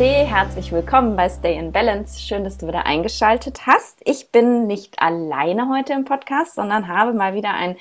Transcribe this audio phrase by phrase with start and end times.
[0.00, 2.22] Namaste, herzlich willkommen bei Stay in Balance.
[2.22, 4.00] Schön, dass du wieder eingeschaltet hast.
[4.02, 7.76] Ich bin nicht alleine heute im Podcast, sondern habe mal wieder ein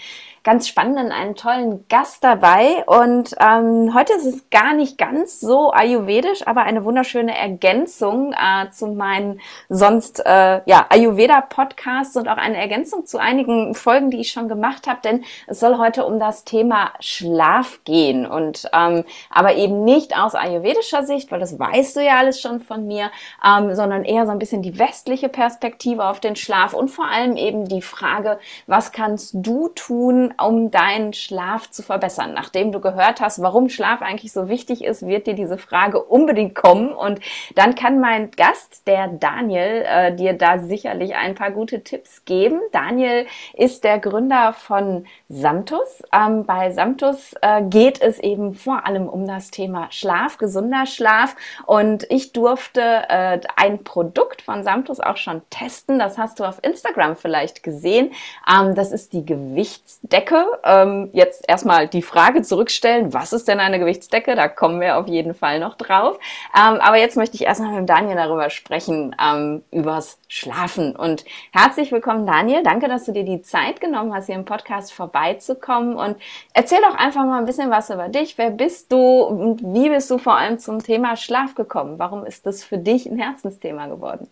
[0.50, 2.84] ganz spannenden, einen tollen Gast dabei.
[2.88, 8.72] Und ähm, heute ist es gar nicht ganz so ayurvedisch, aber eine wunderschöne Ergänzung äh,
[8.72, 14.32] zu meinen sonst äh, ja, Ayurveda-Podcasts und auch eine Ergänzung zu einigen Folgen, die ich
[14.32, 15.02] schon gemacht habe.
[15.04, 18.26] Denn es soll heute um das Thema Schlaf gehen.
[18.26, 22.60] Und ähm, aber eben nicht aus ayurvedischer Sicht, weil das weißt du ja alles schon
[22.60, 23.12] von mir,
[23.46, 27.36] ähm, sondern eher so ein bisschen die westliche Perspektive auf den Schlaf und vor allem
[27.36, 32.34] eben die Frage, was kannst du tun, um deinen Schlaf zu verbessern.
[32.34, 36.56] Nachdem du gehört hast, warum Schlaf eigentlich so wichtig ist, wird dir diese Frage unbedingt
[36.56, 36.92] kommen.
[36.92, 37.20] Und
[37.56, 42.60] dann kann mein Gast, der Daniel, äh, dir da sicherlich ein paar gute Tipps geben.
[42.72, 46.04] Daniel ist der Gründer von Samtus.
[46.14, 51.36] Ähm, bei Samtus äh, geht es eben vor allem um das Thema Schlaf, gesunder Schlaf.
[51.66, 56.00] Und ich durfte äh, ein Produkt von Samtus auch schon testen.
[56.00, 58.12] Das hast du auf Instagram vielleicht gesehen.
[58.50, 60.19] Ähm, das ist die Gewichtsdecke.
[60.20, 60.46] Gewichtsdecke.
[60.64, 64.36] Ähm, jetzt erstmal die Frage zurückstellen, was ist denn eine Gewichtsdecke?
[64.36, 66.20] Da kommen wir auf jeden Fall noch drauf.
[66.56, 70.96] Ähm, aber jetzt möchte ich erstmal mit Daniel darüber sprechen, ähm, übers Schlafen.
[70.96, 72.64] Und herzlich willkommen, Daniel.
[72.64, 75.96] Danke, dass du dir die Zeit genommen hast, hier im Podcast vorbeizukommen.
[75.96, 76.18] Und
[76.54, 78.38] erzähl doch einfach mal ein bisschen was über dich.
[78.38, 82.00] Wer bist du und wie bist du vor allem zum Thema Schlaf gekommen?
[82.00, 84.30] Warum ist das für dich ein Herzensthema geworden?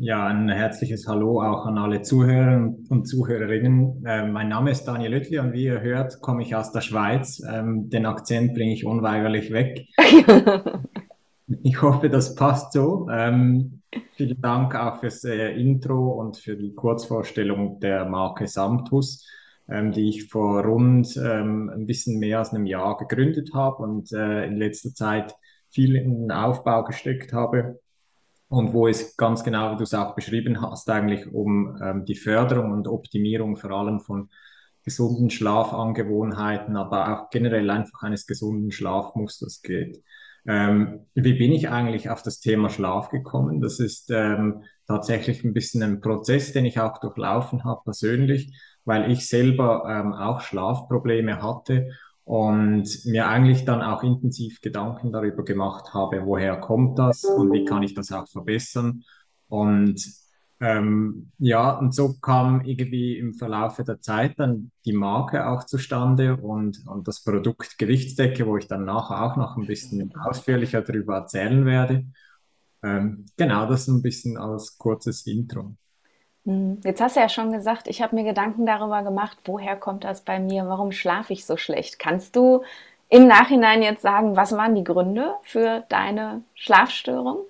[0.00, 4.06] Ja, ein herzliches Hallo auch an alle Zuhörer und Zuhörerinnen.
[4.06, 7.42] Äh, mein Name ist Daniel Oettli und wie ihr hört, komme ich aus der Schweiz.
[7.44, 9.88] Ähm, den Akzent bringe ich unweigerlich weg.
[11.64, 13.08] ich hoffe, das passt so.
[13.10, 13.82] Ähm,
[14.12, 19.26] vielen Dank auch fürs äh, Intro und für die Kurzvorstellung der Marke Samtus,
[19.68, 24.12] ähm, die ich vor rund ähm, ein bisschen mehr als einem Jahr gegründet habe und
[24.12, 25.34] äh, in letzter Zeit
[25.70, 27.80] viel in den Aufbau gesteckt habe
[28.48, 32.14] und wo es ganz genau, wie du es auch beschrieben hast, eigentlich um ähm, die
[32.14, 34.30] Förderung und Optimierung vor allem von
[34.84, 40.02] gesunden Schlafangewohnheiten, aber auch generell einfach eines gesunden Schlafmusters geht.
[40.46, 43.60] Ähm, wie bin ich eigentlich auf das Thema Schlaf gekommen?
[43.60, 49.10] Das ist ähm, tatsächlich ein bisschen ein Prozess, den ich auch durchlaufen habe persönlich, weil
[49.10, 51.90] ich selber ähm, auch Schlafprobleme hatte
[52.28, 57.64] und mir eigentlich dann auch intensiv Gedanken darüber gemacht habe, woher kommt das und wie
[57.64, 59.02] kann ich das auch verbessern.
[59.48, 60.04] Und
[60.60, 66.36] ähm, ja, und so kam irgendwie im Verlauf der Zeit dann die Marke auch zustande
[66.36, 71.14] und, und das Produkt Gewichtsdecke, wo ich dann nachher auch noch ein bisschen ausführlicher darüber
[71.14, 72.04] erzählen werde.
[72.82, 75.78] Ähm, genau, das ein bisschen als kurzes Intro.
[76.48, 80.04] Hm, jetzt hast du ja schon gesagt, ich habe mir Gedanken darüber gemacht, woher kommt
[80.04, 81.98] das bei mir, warum schlafe ich so schlecht.
[81.98, 82.62] Kannst du
[83.10, 87.40] im Nachhinein jetzt sagen, was waren die Gründe für deine Schlafstörung?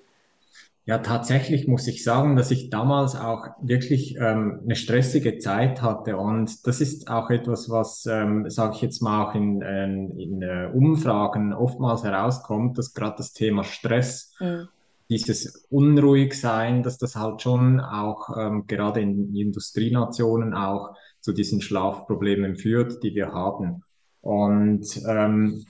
[0.83, 6.17] Ja, tatsächlich muss ich sagen, dass ich damals auch wirklich ähm, eine stressige Zeit hatte.
[6.17, 10.41] Und das ist auch etwas, was, ähm, sage ich jetzt mal, auch in, in, in
[10.41, 14.67] äh, Umfragen oftmals herauskommt, dass gerade das Thema Stress mhm
[15.09, 22.55] dieses Unruhigsein, dass das halt schon auch ähm, gerade in Industrienationen auch zu diesen Schlafproblemen
[22.55, 23.83] führt, die wir haben.
[24.21, 25.65] Und ähm,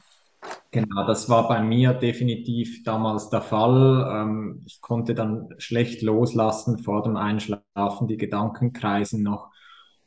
[0.71, 4.07] genau, das war bei mir definitiv damals der Fall.
[4.11, 9.49] Ähm, ich konnte dann schlecht loslassen vor dem Einschlafen, die Gedanken kreisen noch.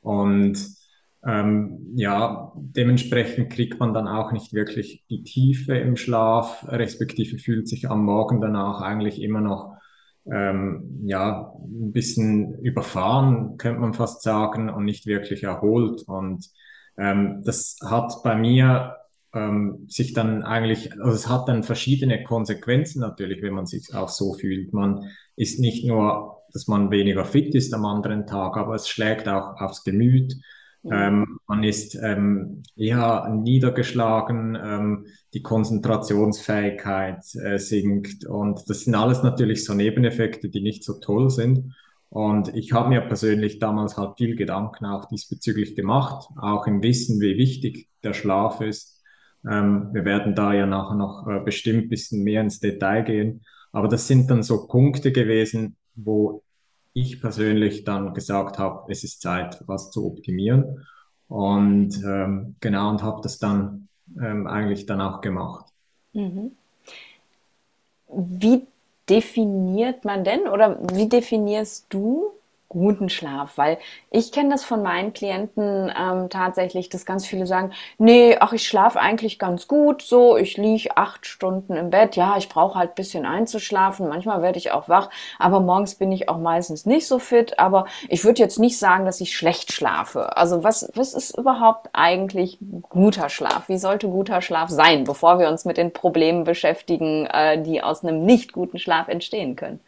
[0.00, 0.59] Und
[1.25, 7.69] ähm, ja, dementsprechend kriegt man dann auch nicht wirklich die Tiefe im Schlaf, respektive fühlt
[7.69, 9.77] sich am Morgen danach eigentlich immer noch
[10.31, 16.03] ähm, ja, ein bisschen überfahren, könnte man fast sagen, und nicht wirklich erholt.
[16.06, 16.49] Und
[16.97, 18.97] ähm, das hat bei mir
[19.34, 24.09] ähm, sich dann eigentlich, also es hat dann verschiedene Konsequenzen natürlich, wenn man sich auch
[24.09, 24.72] so fühlt.
[24.72, 29.28] Man ist nicht nur, dass man weniger fit ist am anderen Tag, aber es schlägt
[29.28, 30.34] auch aufs Gemüt.
[30.90, 39.22] Ähm, man ist ähm, eher niedergeschlagen, ähm, die Konzentrationsfähigkeit äh, sinkt und das sind alles
[39.22, 41.74] natürlich so Nebeneffekte, die nicht so toll sind.
[42.08, 47.20] Und ich habe mir persönlich damals halt viel Gedanken auch diesbezüglich gemacht, auch im Wissen,
[47.20, 49.00] wie wichtig der Schlaf ist.
[49.48, 53.44] Ähm, wir werden da ja nachher noch äh, bestimmt bisschen mehr ins Detail gehen.
[53.72, 56.42] Aber das sind dann so Punkte gewesen, wo
[56.94, 60.86] ich persönlich dann gesagt habe, es ist Zeit, was zu optimieren.
[61.28, 63.89] Und ähm, genau, und habe das dann
[64.21, 65.66] ähm, eigentlich dann auch gemacht.
[66.12, 66.53] Mhm.
[68.09, 68.66] Wie
[69.09, 72.33] definiert man denn oder wie definierst du
[72.72, 73.59] guten Schlaf?
[73.59, 73.78] Weil
[74.10, 78.66] ich kenne das von meinen Klienten ähm, tatsächlich, dass ganz viele sagen, nee, ach, ich
[78.66, 82.95] schlafe eigentlich ganz gut, so, ich liege acht Stunden im Bett, ja, ich brauche halt
[82.95, 87.19] bisschen einzuschlafen, manchmal werde ich auch wach, aber morgens bin ich auch meistens nicht so
[87.19, 90.36] fit, aber ich würde jetzt nicht sagen, dass ich schlecht schlafe.
[90.36, 92.59] Also was, was ist überhaupt eigentlich
[92.89, 93.68] guter Schlaf?
[93.68, 98.03] Wie sollte guter Schlaf sein, bevor wir uns mit den Problemen beschäftigen, äh, die aus
[98.03, 99.80] einem nicht guten Schlaf entstehen können?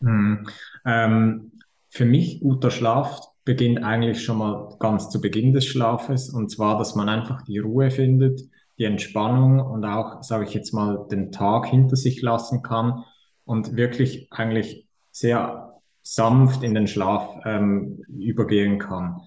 [0.00, 0.48] Hm.
[0.84, 1.51] Ähm,
[1.92, 6.78] für mich guter Schlaf beginnt eigentlich schon mal ganz zu Beginn des Schlafes und zwar,
[6.78, 8.40] dass man einfach die Ruhe findet,
[8.78, 13.04] die Entspannung und auch, sage ich jetzt mal, den Tag hinter sich lassen kann
[13.44, 19.20] und wirklich eigentlich sehr sanft in den Schlaf ähm, übergehen kann.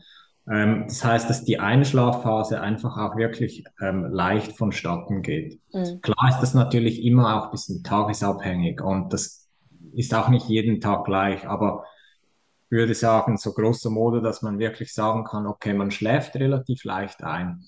[0.49, 5.59] Ähm, das heißt, dass die Einschlafphase einfach auch wirklich ähm, leicht vonstatten geht.
[5.71, 6.01] Mhm.
[6.01, 9.47] Klar ist das natürlich immer auch ein bisschen tagesabhängig und das
[9.93, 11.83] ist auch nicht jeden Tag gleich, aber
[12.69, 17.23] würde sagen, so grosso modo, dass man wirklich sagen kann, okay, man schläft relativ leicht
[17.23, 17.63] ein.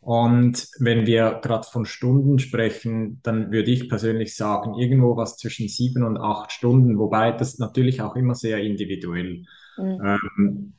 [0.00, 5.68] Und wenn wir gerade von Stunden sprechen, dann würde ich persönlich sagen, irgendwo was zwischen
[5.68, 9.44] sieben und acht Stunden, wobei das natürlich auch immer sehr individuell.
[9.78, 10.00] Mhm.
[10.04, 10.72] Ähm,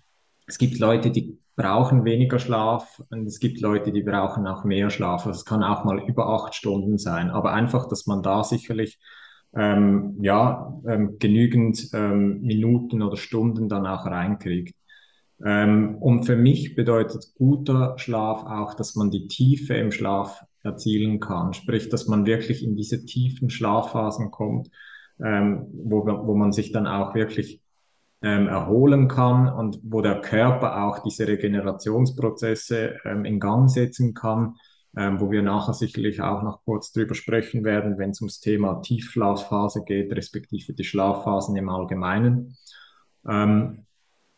[0.46, 4.92] es gibt Leute, die brauchen weniger Schlaf und es gibt Leute, die brauchen auch mehr
[4.92, 5.26] Schlaf.
[5.26, 9.00] Also es kann auch mal über acht Stunden sein, aber einfach, dass man da sicherlich
[9.56, 14.76] ähm, ja, ähm, genügend ähm, Minuten oder Stunden dann auch reinkriegt.
[15.44, 21.20] Ähm, und für mich bedeutet guter Schlaf auch, dass man die Tiefe im Schlaf erzielen
[21.20, 21.54] kann.
[21.54, 24.70] Sprich, dass man wirklich in diese tiefen Schlafphasen kommt,
[25.24, 27.62] ähm, wo, wo man sich dann auch wirklich
[28.22, 34.56] ähm, erholen kann und wo der Körper auch diese Regenerationsprozesse in Gang setzen kann
[34.98, 38.82] ähm, wo wir nachher sicherlich auch noch kurz drüber sprechen werden, wenn es ums Thema
[38.82, 42.56] Tiefschlafphase geht, respektive die Schlafphasen im Allgemeinen.
[43.28, 43.86] Ähm,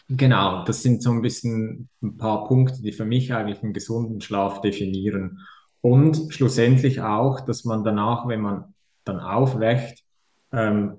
[0.09, 4.21] genau, das sind so ein bisschen ein paar Punkte, die für mich eigentlich einen gesunden
[4.21, 5.41] Schlaf definieren.
[5.81, 8.73] Und schlussendlich auch, dass man danach, wenn man
[9.03, 10.03] dann aufwächt,
[10.51, 10.97] ähm,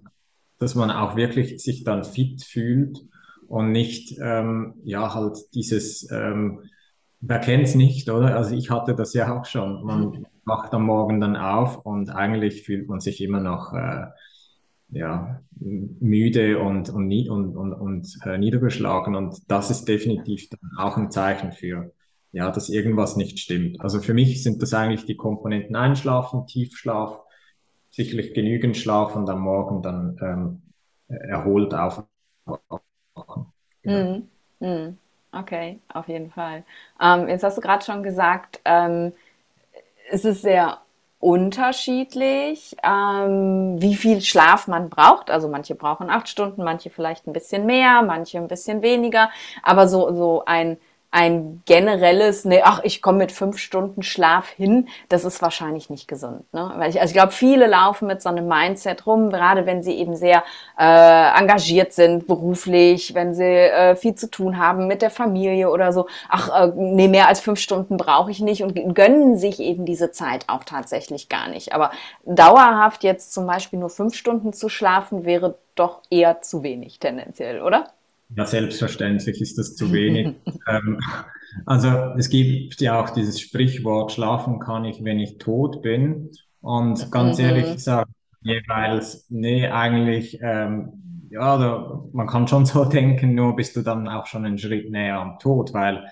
[0.58, 2.98] dass man auch wirklich sich dann fit fühlt
[3.48, 6.62] und nicht, ähm, ja, halt dieses, ähm,
[7.20, 8.36] Wer kennt's nicht, oder?
[8.36, 9.84] Also ich hatte das ja auch schon.
[9.84, 14.06] Man wacht am Morgen dann auf und eigentlich fühlt man sich immer noch äh,
[14.90, 19.14] ja, müde und, und, und, und, und äh, niedergeschlagen.
[19.14, 21.92] Und das ist definitiv dann auch ein Zeichen für,
[22.32, 23.80] ja, dass irgendwas nicht stimmt.
[23.80, 27.20] Also für mich sind das eigentlich die Komponenten Einschlafen, Tiefschlaf,
[27.90, 30.62] sicherlich genügend Schlaf und am Morgen dann ähm,
[31.08, 32.06] erholt aufwachen.
[33.82, 34.22] Genau.
[34.60, 34.98] Mm, mm.
[35.32, 36.64] Okay, auf jeden Fall.
[37.00, 39.12] Ähm, jetzt hast du gerade schon gesagt, ähm,
[40.10, 40.78] es ist sehr
[41.20, 45.30] unterschiedlich, ähm, wie viel Schlaf man braucht.
[45.30, 49.30] Also manche brauchen acht Stunden, manche vielleicht ein bisschen mehr, manche ein bisschen weniger.
[49.62, 50.78] Aber so, so ein
[51.10, 56.06] ein generelles, ne, ach, ich komme mit fünf Stunden Schlaf hin, das ist wahrscheinlich nicht
[56.06, 56.44] gesund.
[56.52, 56.70] Ne?
[56.76, 59.94] Weil ich, also ich glaube, viele laufen mit so einem Mindset rum, gerade wenn sie
[59.94, 60.44] eben sehr
[60.78, 65.94] äh, engagiert sind beruflich, wenn sie äh, viel zu tun haben mit der Familie oder
[65.94, 66.08] so.
[66.28, 70.10] Ach, äh, nee, mehr als fünf Stunden brauche ich nicht und gönnen sich eben diese
[70.10, 71.72] Zeit auch tatsächlich gar nicht.
[71.72, 71.90] Aber
[72.26, 77.62] dauerhaft jetzt zum Beispiel nur fünf Stunden zu schlafen, wäre doch eher zu wenig tendenziell,
[77.62, 77.86] oder?
[78.36, 80.34] Ja, selbstverständlich ist das zu wenig.
[80.68, 81.00] ähm,
[81.66, 86.30] also es gibt ja auch dieses Sprichwort, schlafen kann ich, wenn ich tot bin.
[86.60, 87.44] Und ganz mhm.
[87.44, 88.10] ehrlich gesagt,
[88.42, 94.08] jeweils, nee, eigentlich, ähm, ja, da, man kann schon so denken, nur bist du dann
[94.08, 96.06] auch schon einen Schritt näher am Tod, weil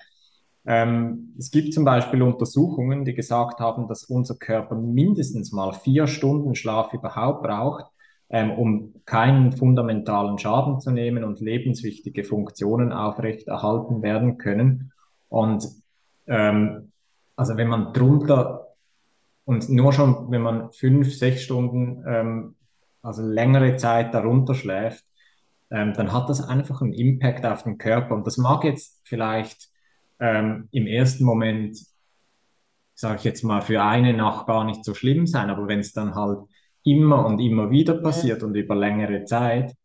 [0.65, 6.07] ähm, es gibt zum Beispiel Untersuchungen, die gesagt haben, dass unser Körper mindestens mal vier
[6.07, 7.85] Stunden Schlaf überhaupt braucht,
[8.29, 14.91] ähm, um keinen fundamentalen Schaden zu nehmen und lebenswichtige Funktionen aufrechterhalten werden können.
[15.29, 15.65] Und
[16.27, 16.91] ähm,
[17.35, 18.67] also wenn man drunter
[19.45, 22.55] und nur schon, wenn man fünf, sechs Stunden, ähm,
[23.01, 25.05] also längere Zeit darunter schläft,
[25.69, 28.15] ähm, dann hat das einfach einen Impact auf den Körper.
[28.15, 29.69] Und das mag jetzt vielleicht
[30.19, 31.77] ähm, im ersten Moment,
[32.93, 35.93] sage ich jetzt mal, für eine Nacht gar nicht so schlimm sein, aber wenn es
[35.93, 36.39] dann halt
[36.87, 39.75] immer und immer wieder passiert und über längere Zeit,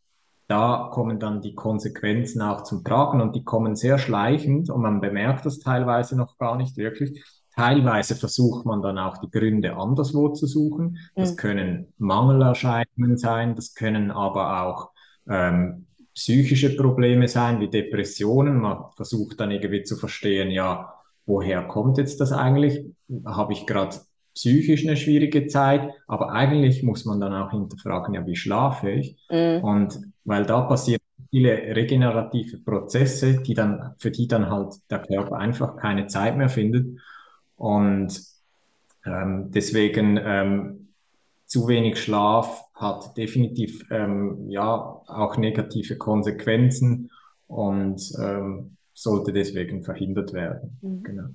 [0.48, 5.00] da kommen dann die Konsequenzen auch zum Tragen und die kommen sehr schleichend und man
[5.00, 7.24] bemerkt das teilweise noch gar nicht wirklich.
[7.54, 10.98] Teilweise versucht man dann auch die Gründe anderswo zu suchen.
[11.14, 11.36] Das mhm.
[11.36, 14.90] können Mangelerscheinungen sein, das können aber auch
[15.28, 18.60] ähm, psychische Probleme sein, wie Depressionen.
[18.60, 20.94] Man versucht dann irgendwie zu verstehen, ja,
[21.26, 22.84] woher kommt jetzt das eigentlich?
[23.24, 23.96] Habe ich gerade
[24.34, 29.16] psychisch eine schwierige Zeit, aber eigentlich muss man dann auch hinterfragen, ja, wie schlafe ich?
[29.30, 29.62] Mhm.
[29.62, 35.36] Und weil da passiert viele regenerative Prozesse, die dann, für die dann halt der Körper
[35.36, 36.98] einfach keine Zeit mehr findet.
[37.56, 38.20] Und
[39.06, 40.88] ähm, deswegen ähm,
[41.46, 44.66] zu wenig Schlaf hat definitiv ähm, ja
[45.06, 47.10] auch negative Konsequenzen
[47.46, 50.78] und ähm, sollte deswegen verhindert werden.
[50.80, 51.02] Mhm.
[51.02, 51.28] Genau.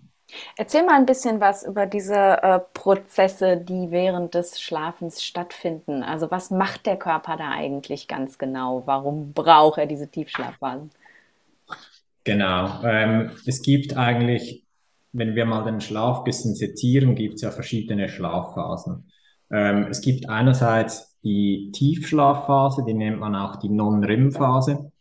[0.58, 6.04] Erzähl mal ein bisschen was über diese äh, Prozesse, die während des Schlafens stattfinden.
[6.04, 8.84] Also was macht der Körper da eigentlich ganz genau?
[8.86, 10.92] Warum braucht er diese Tiefschlafphasen?
[12.26, 12.84] Genau.
[12.84, 14.66] Ähm, es gibt eigentlich,
[15.14, 19.10] wenn wir mal den Schlaf ein bisschen sezieren, gibt es ja verschiedene Schlafphasen.
[19.50, 24.92] Ähm, es gibt einerseits die Tiefschlafphase, die nennt man auch die Non-REM-Phase.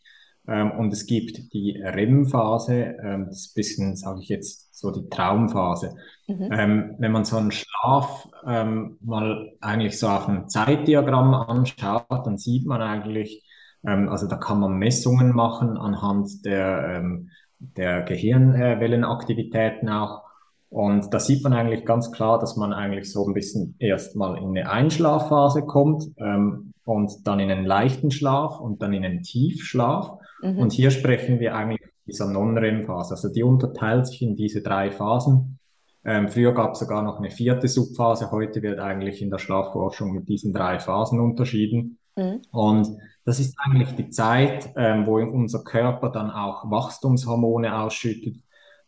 [0.48, 4.90] Ähm, und es gibt die REM-Phase, ähm, das ist ein bisschen, sage ich jetzt, so
[4.90, 5.96] die Traumphase.
[6.26, 6.48] Mhm.
[6.52, 12.36] Ähm, wenn man so einen Schlaf ähm, mal eigentlich so auf einem Zeitdiagramm anschaut, dann
[12.36, 13.42] sieht man eigentlich,
[13.86, 20.24] ähm, also da kann man Messungen machen anhand der, ähm, der Gehirnwellenaktivitäten auch.
[20.68, 24.50] Und da sieht man eigentlich ganz klar, dass man eigentlich so ein bisschen erstmal in
[24.50, 30.18] eine Einschlafphase kommt ähm, und dann in einen leichten Schlaf und dann in einen Tiefschlaf.
[30.42, 30.58] Mhm.
[30.58, 33.14] Und hier sprechen wir eigentlich dieser Non-REM-Phase.
[33.14, 35.58] Also die unterteilt sich in diese drei Phasen.
[36.04, 38.30] Ähm, früher gab es sogar noch eine vierte Subphase.
[38.30, 41.98] Heute wird eigentlich in der Schlafforschung mit diesen drei Phasen unterschieden.
[42.14, 42.42] Mhm.
[42.52, 48.36] Und das ist eigentlich die Zeit, ähm, wo unser Körper dann auch Wachstumshormone ausschüttet.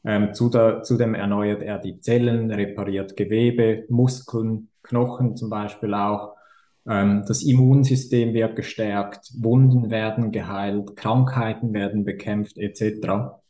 [0.04, 6.34] Ähm, zu der, zudem erneuert er die Zellen, repariert Gewebe, Muskeln, Knochen zum Beispiel auch.
[6.88, 13.08] Ähm, das Immunsystem wird gestärkt, Wunden werden geheilt, Krankheiten werden bekämpft etc.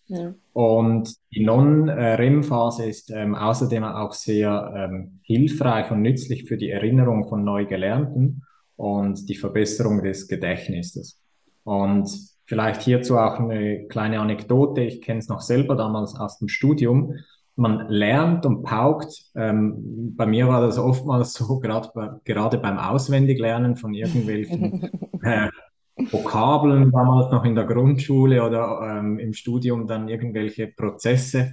[0.09, 0.35] Ja.
[0.52, 7.28] Und die Non-REM-Phase ist ähm, außerdem auch sehr ähm, hilfreich und nützlich für die Erinnerung
[7.28, 8.42] von neu Gelernten
[8.76, 11.21] und die Verbesserung des Gedächtnisses.
[11.64, 12.11] Und
[12.47, 14.80] vielleicht hierzu auch eine kleine Anekdote.
[14.80, 17.14] Ich kenne es noch selber damals aus dem Studium
[17.58, 19.12] man lernt und paukt.
[19.34, 24.90] Ähm, bei mir war das oftmals so, grad bei, gerade beim Auswendiglernen von irgendwelchen
[25.22, 25.48] äh,
[25.96, 31.52] Vokabeln, damals noch in der Grundschule oder ähm, im Studium dann irgendwelche Prozesse,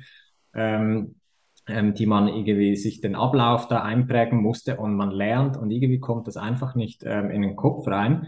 [0.53, 1.15] ähm,
[1.67, 5.99] ähm, die man irgendwie sich den Ablauf da einprägen musste und man lernt und irgendwie
[5.99, 8.27] kommt das einfach nicht ähm, in den Kopf rein.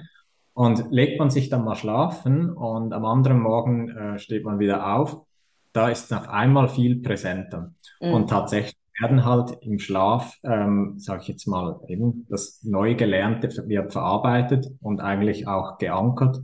[0.54, 4.96] Und legt man sich dann mal schlafen und am anderen Morgen äh, steht man wieder
[4.96, 5.27] auf
[5.74, 7.74] da ist es auf einmal viel präsenter.
[8.02, 8.14] Mhm.
[8.14, 13.50] Und tatsächlich werden halt im Schlaf, ähm, sage ich jetzt mal, eben das neu Gelernte
[13.68, 16.40] wird verarbeitet und eigentlich auch geankert.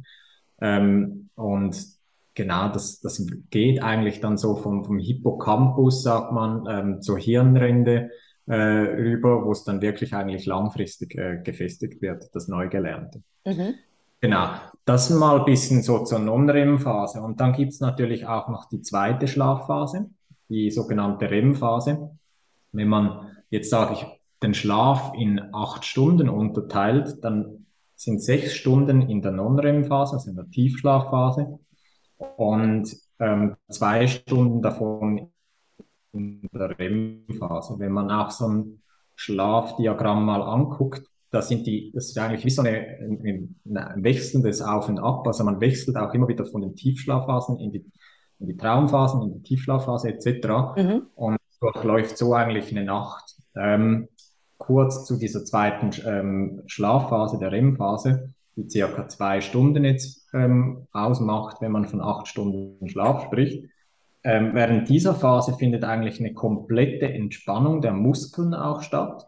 [0.61, 1.75] Ähm, und
[2.35, 8.11] genau, das, das geht eigentlich dann so vom, vom Hippocampus, sagt man, ähm, zur Hirnrinde
[8.45, 13.23] äh, rüber, wo es dann wirklich eigentlich langfristig äh, gefestigt wird, das Neugelernte.
[13.45, 13.75] Mhm.
[14.23, 14.51] Genau,
[14.85, 17.21] das mal ein bisschen so zur Non-REM-Phase.
[17.21, 20.11] Und dann gibt es natürlich auch noch die zweite Schlafphase,
[20.47, 22.09] die sogenannte REM-Phase.
[22.71, 24.05] Wenn man jetzt sage ich
[24.41, 27.65] den Schlaf in acht Stunden unterteilt, dann
[27.97, 31.59] sind sechs Stunden in der Non-REM-Phase, also in der Tiefschlafphase,
[32.37, 35.33] und ähm, zwei Stunden davon
[36.13, 37.77] in der REM-Phase.
[37.77, 38.83] Wenn man auch so ein
[39.15, 44.61] Schlafdiagramm mal anguckt, das sind die, das ist eigentlich wie so eine, ein, ein wechselndes
[44.61, 45.25] Auf und Ab.
[45.25, 47.91] Also man wechselt auch immer wieder von den Tiefschlafphasen in die,
[48.39, 50.47] in die Traumphasen, in die Tiefschlafphase etc.
[50.77, 51.07] Mhm.
[51.15, 53.35] Und durchläuft so eigentlich eine Nacht.
[53.55, 54.09] Ähm,
[54.59, 61.61] kurz zu dieser zweiten ähm, Schlafphase, der REM-Phase, die circa zwei Stunden jetzt ähm, ausmacht,
[61.61, 63.65] wenn man von acht Stunden Schlaf spricht.
[64.23, 69.25] Ähm, während dieser Phase findet eigentlich eine komplette Entspannung der Muskeln auch statt.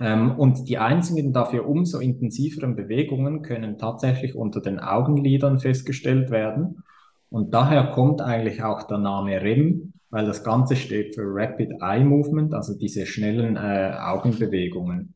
[0.00, 6.82] Ähm, und die einzigen dafür umso intensiveren Bewegungen können tatsächlich unter den Augenlidern festgestellt werden.
[7.30, 12.04] Und daher kommt eigentlich auch der Name REM, weil das Ganze steht für Rapid Eye
[12.04, 15.14] Movement, also diese schnellen äh, Augenbewegungen.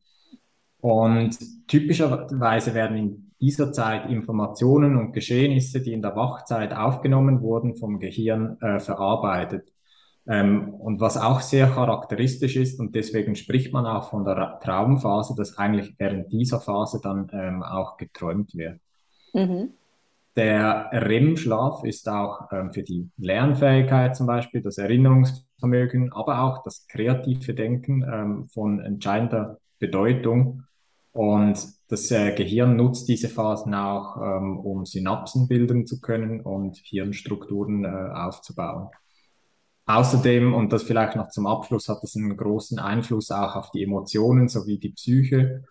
[0.79, 1.37] Und
[1.67, 7.99] typischerweise werden in dieser Zeit Informationen und Geschehnisse, die in der Wachzeit aufgenommen wurden, vom
[7.99, 9.72] Gehirn äh, verarbeitet.
[10.25, 15.35] Ähm, und was auch sehr charakteristisch ist, und deswegen spricht man auch von der Traumphase,
[15.35, 18.79] dass eigentlich während dieser Phase dann ähm, auch geträumt wird.
[19.33, 19.71] Mhm.
[20.35, 26.87] Der REM-Schlaf ist auch ähm, für die Lernfähigkeit zum Beispiel, das Erinnerungsvermögen, aber auch das
[26.87, 30.63] kreative Denken ähm, von entscheidender Bedeutung.
[31.11, 36.77] Und das äh, Gehirn nutzt diese Phasen auch, ähm, um Synapsen bilden zu können und
[36.77, 38.87] Hirnstrukturen äh, aufzubauen.
[39.85, 43.83] Außerdem, und das vielleicht noch zum Abschluss, hat es einen großen Einfluss auch auf die
[43.83, 45.63] Emotionen sowie die Psyche.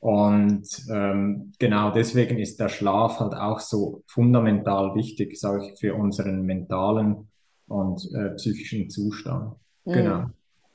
[0.00, 5.94] Und ähm, genau deswegen ist der Schlaf halt auch so fundamental wichtig, sage ich, für
[5.94, 7.28] unseren mentalen
[7.68, 9.54] und äh, psychischen Zustand.
[9.84, 9.92] Mhm.
[9.92, 10.24] Genau.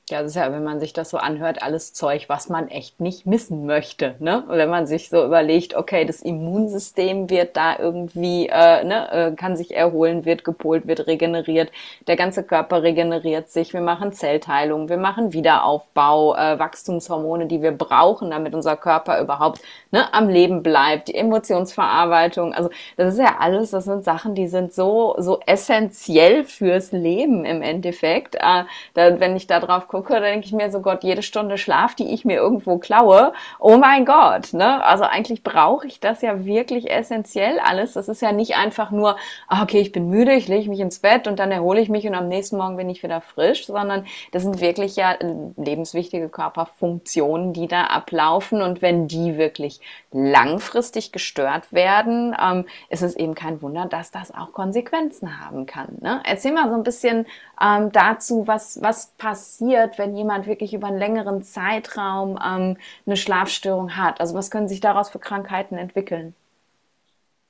[0.08, 3.00] Ja, das ist ja, wenn man sich das so anhört, alles Zeug, was man echt
[3.00, 4.14] nicht missen möchte.
[4.20, 4.44] Ne?
[4.46, 9.56] Wenn man sich so überlegt, okay, das Immunsystem wird da irgendwie, äh, ne, äh, kann
[9.56, 11.72] sich erholen, wird gepolt, wird regeneriert,
[12.06, 17.72] der ganze Körper regeneriert sich, wir machen Zellteilung, wir machen Wiederaufbau, äh, Wachstumshormone, die wir
[17.72, 19.60] brauchen, damit unser Körper überhaupt
[19.90, 22.54] ne, am Leben bleibt, die Emotionsverarbeitung.
[22.54, 27.44] Also das ist ja alles, das sind Sachen, die sind so, so essentiell fürs Leben
[27.44, 28.36] im Endeffekt.
[28.36, 28.62] Äh,
[28.94, 31.94] da, wenn ich da drauf gucke, da denke ich mir so, Gott, jede Stunde Schlaf,
[31.94, 34.84] die ich mir irgendwo klaue, oh mein Gott, ne?
[34.84, 37.94] Also eigentlich brauche ich das ja wirklich essentiell alles.
[37.94, 39.16] Das ist ja nicht einfach nur,
[39.48, 42.06] ah, okay, ich bin müde, ich lege mich ins Bett und dann erhole ich mich
[42.06, 45.16] und am nächsten Morgen bin ich wieder frisch, sondern das sind wirklich ja
[45.56, 49.80] lebenswichtige Körperfunktionen, die da ablaufen und wenn die wirklich
[50.12, 55.98] langfristig gestört werden, ähm, ist es eben kein Wunder, dass das auch Konsequenzen haben kann.
[56.00, 56.20] Ne?
[56.24, 57.26] Erzähl mal so ein bisschen
[57.60, 62.76] ähm, dazu, was, was passiert, wenn jemand wirklich über einen längeren Zeitraum ähm,
[63.06, 64.20] eine Schlafstörung hat.
[64.20, 66.34] Also was können sich daraus für Krankheiten entwickeln?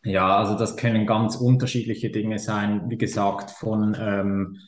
[0.04, 2.88] Ja, also das können ganz unterschiedliche Dinge sein.
[2.88, 4.58] Wie gesagt, von ähm,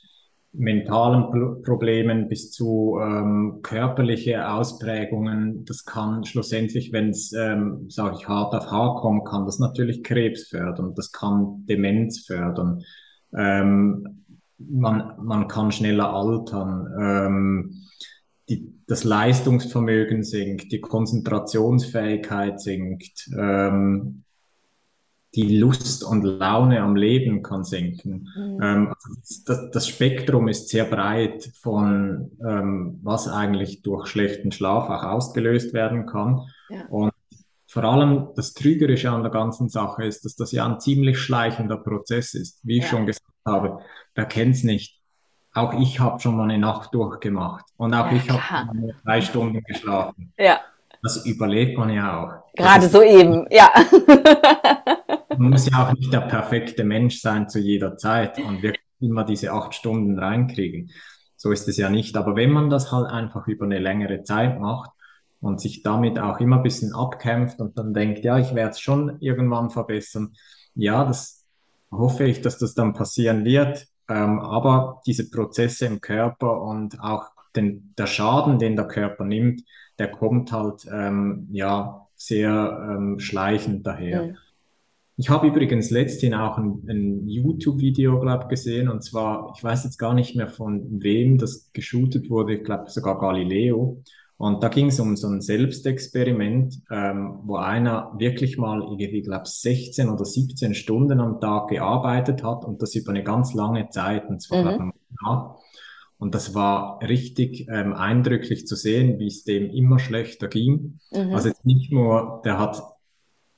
[0.53, 5.65] mentalen Problemen bis zu ähm, körperliche Ausprägungen.
[5.65, 10.03] Das kann schlussendlich, wenn es, ähm, sage ich, hart auf hart kommt, kann das natürlich
[10.03, 10.95] Krebs fördern.
[10.97, 12.83] Das kann Demenz fördern.
[13.37, 14.25] Ähm,
[14.59, 16.87] man, man kann schneller altern.
[17.01, 17.85] Ähm,
[18.49, 23.31] die, das Leistungsvermögen sinkt, die Konzentrationsfähigkeit sinkt.
[23.39, 24.25] Ähm,
[25.35, 28.29] die Lust und Laune am Leben kann sinken.
[28.35, 28.61] Mhm.
[28.63, 34.89] Ähm, also das, das, Spektrum ist sehr breit von, ähm, was eigentlich durch schlechten Schlaf
[34.89, 36.41] auch ausgelöst werden kann.
[36.71, 36.87] Ja.
[36.89, 37.13] Und
[37.69, 41.77] vor allem das Trügerische an der ganzen Sache ist, dass das ja ein ziemlich schleichender
[41.77, 42.61] Prozess ist.
[42.63, 42.89] Wie ich ja.
[42.89, 43.81] schon gesagt habe,
[44.15, 44.99] wer kennt es nicht?
[45.53, 49.63] Auch ich habe schon mal eine Nacht durchgemacht und auch ja, ich habe drei Stunden
[49.65, 50.33] geschlafen.
[50.39, 50.61] Ja.
[51.03, 52.55] Das überlebt man ja auch.
[52.57, 53.71] Gerade so eben, ja.
[55.37, 59.25] man muss ja auch nicht der perfekte Mensch sein zu jeder Zeit und wirklich immer
[59.25, 60.91] diese acht Stunden reinkriegen.
[61.37, 62.17] So ist es ja nicht.
[62.17, 64.91] Aber wenn man das halt einfach über eine längere Zeit macht
[65.41, 68.81] und sich damit auch immer ein bisschen abkämpft und dann denkt, ja, ich werde es
[68.81, 70.35] schon irgendwann verbessern,
[70.75, 71.45] ja, das
[71.91, 73.87] hoffe ich, dass das dann passieren wird.
[74.09, 79.63] Ähm, aber diese Prozesse im Körper und auch den, der Schaden, den der Körper nimmt,
[79.99, 84.23] der kommt halt ähm, ja sehr ähm, schleichend daher.
[84.29, 84.37] Mhm.
[85.17, 89.99] Ich habe übrigens letzthin auch ein, ein YouTube-Video, glaube gesehen, und zwar, ich weiß jetzt
[89.99, 94.01] gar nicht mehr von wem das geshootet wurde, ich glaube sogar Galileo.
[94.39, 99.47] Und da ging es um so ein Selbstexperiment, ähm, wo einer wirklich mal, irgendwie, glaube
[99.47, 104.29] 16 oder 17 Stunden am Tag gearbeitet hat und das über eine ganz lange Zeit,
[104.29, 104.93] und zwar mhm.
[105.25, 105.59] Jahr.
[106.19, 111.01] Und das war richtig ähm, eindrücklich zu sehen, wie es dem immer schlechter ging.
[111.11, 111.35] Mhm.
[111.35, 112.81] Also jetzt nicht nur, der hat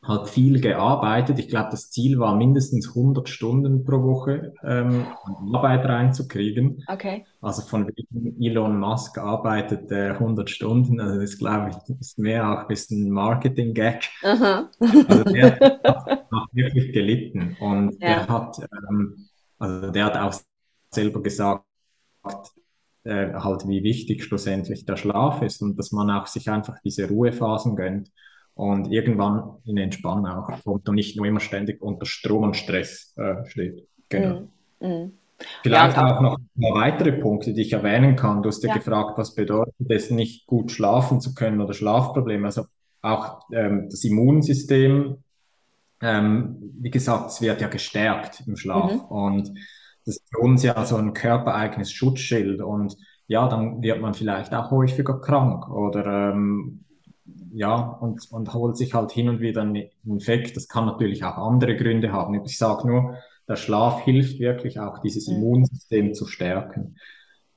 [0.02, 1.38] hat viel gearbeitet.
[1.38, 5.06] Ich glaube, das Ziel war mindestens 100 Stunden pro Woche ähm,
[5.52, 6.82] Arbeit reinzukriegen.
[6.86, 7.26] Okay.
[7.42, 11.00] Also von wegen Elon Musk arbeitet äh, 100 Stunden.
[11.00, 14.08] Also das glaube ich ist mehr auch ein bisschen Marketing-Gag.
[14.22, 18.24] Also der hat wirklich gelitten und ja.
[18.24, 18.58] der hat
[18.88, 20.40] ähm, also der hat auch
[20.90, 21.64] selber gesagt,
[23.04, 27.08] äh, halt wie wichtig schlussendlich der Schlaf ist und dass man auch sich einfach diese
[27.08, 28.10] Ruhephasen gönnt
[28.54, 33.14] und irgendwann in Entspannung auch kommt und nicht nur immer ständig unter Strom und Stress
[33.16, 33.86] äh, steht.
[34.08, 34.48] Genau.
[34.80, 35.12] Mm, mm.
[35.62, 38.42] Vielleicht ja, auch noch weitere Punkte, die ich erwähnen kann.
[38.42, 42.46] Du hast ja, ja, gefragt, was bedeutet es, nicht gut schlafen zu können oder Schlafprobleme.
[42.46, 42.66] Also
[43.02, 45.16] auch ähm, das Immunsystem,
[46.02, 48.92] ähm, wie gesagt, es wird ja gestärkt im Schlaf.
[48.92, 49.00] Mhm.
[49.00, 49.48] Und
[50.04, 52.60] das ist für uns ja so ein körpereigenes Schutzschild.
[52.60, 56.84] Und ja, dann wird man vielleicht auch häufiger krank oder ähm,
[57.52, 60.56] ja, und, und holt sich halt hin und wieder einen Infekt.
[60.56, 62.42] Das kann natürlich auch andere Gründe haben.
[62.44, 63.16] Ich sage nur,
[63.48, 65.28] der Schlaf hilft wirklich auch, dieses.
[65.28, 66.96] Immunsystem zu stärken.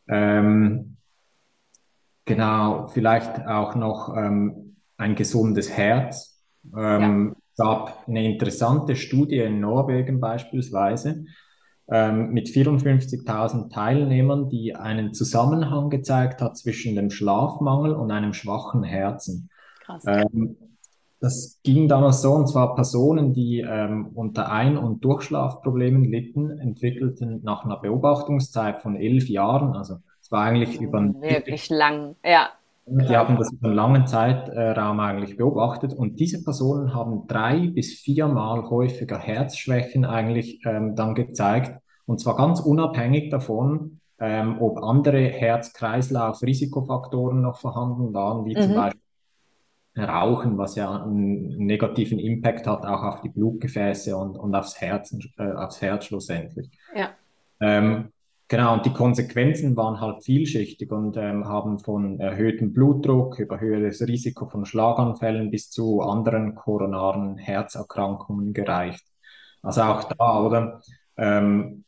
[0.07, 0.97] Ähm,
[2.25, 6.41] genau, vielleicht auch noch ähm, ein gesundes Herz.
[6.75, 7.65] Ähm, ja.
[7.65, 11.25] gab eine interessante Studie in Norwegen beispielsweise
[11.89, 18.83] ähm, mit 54.000 Teilnehmern, die einen Zusammenhang gezeigt hat zwischen dem Schlafmangel und einem schwachen
[18.83, 19.49] Herzen.
[19.85, 20.03] Krass.
[20.07, 20.57] Ähm,
[21.19, 27.39] das ging damals so, und zwar Personen, die ähm, unter Ein- und Durchschlafproblemen litten, entwickelten
[27.43, 32.49] nach einer Beobachtungszeit von elf Jahren, also es war eigentlich über ein wirklich lang, ja.
[32.85, 37.93] Die haben das über einen langen Zeitraum eigentlich beobachtet und diese Personen haben drei bis
[37.93, 45.29] viermal häufiger Herzschwächen eigentlich ähm, dann gezeigt und zwar ganz unabhängig davon, ähm, ob andere
[45.29, 48.61] Herz-Kreislauf-Risikofaktoren noch vorhanden waren, wie mhm.
[48.61, 49.01] zum Beispiel
[49.97, 55.15] Rauchen, was ja einen negativen Impact hat auch auf die Blutgefäße und, und aufs Herz,
[55.37, 56.69] äh, aufs Herz schlussendlich.
[56.95, 57.11] Ja.
[57.59, 58.09] Ähm,
[58.53, 64.01] Genau, und die Konsequenzen waren halt vielschichtig und ähm, haben von erhöhtem Blutdruck über höheres
[64.07, 69.03] Risiko von Schlaganfällen bis zu anderen koronaren Herzerkrankungen gereicht.
[69.63, 70.81] Also auch da, oder?
[71.17, 71.83] Ähm,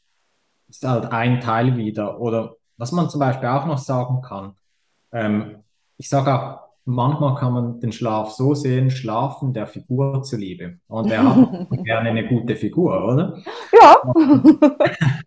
[0.68, 2.20] ist halt ein Teil wieder.
[2.20, 4.54] Oder was man zum Beispiel auch noch sagen kann,
[5.12, 5.58] ähm,
[5.98, 10.78] ich sage auch, manchmal kann man den Schlaf so sehen, schlafen der Figur zuliebe.
[10.88, 13.38] Und er hat gerne eine gute Figur, oder?
[13.74, 14.02] Ja.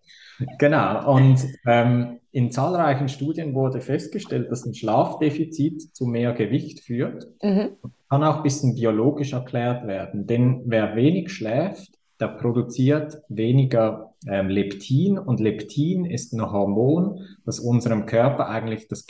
[0.58, 7.26] Genau, und ähm, in zahlreichen Studien wurde festgestellt, dass ein Schlafdefizit zu mehr Gewicht führt.
[7.42, 7.70] Mhm.
[8.08, 14.48] Kann auch ein bisschen biologisch erklärt werden, denn wer wenig schläft, der produziert weniger ähm,
[14.48, 19.06] Leptin und Leptin ist ein Hormon, das unserem Körper eigentlich das,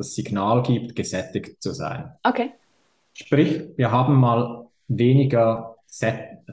[0.00, 2.12] das Signal gibt, gesättigt zu sein.
[2.22, 2.52] Okay.
[3.12, 5.76] Sprich, wir haben mal weniger,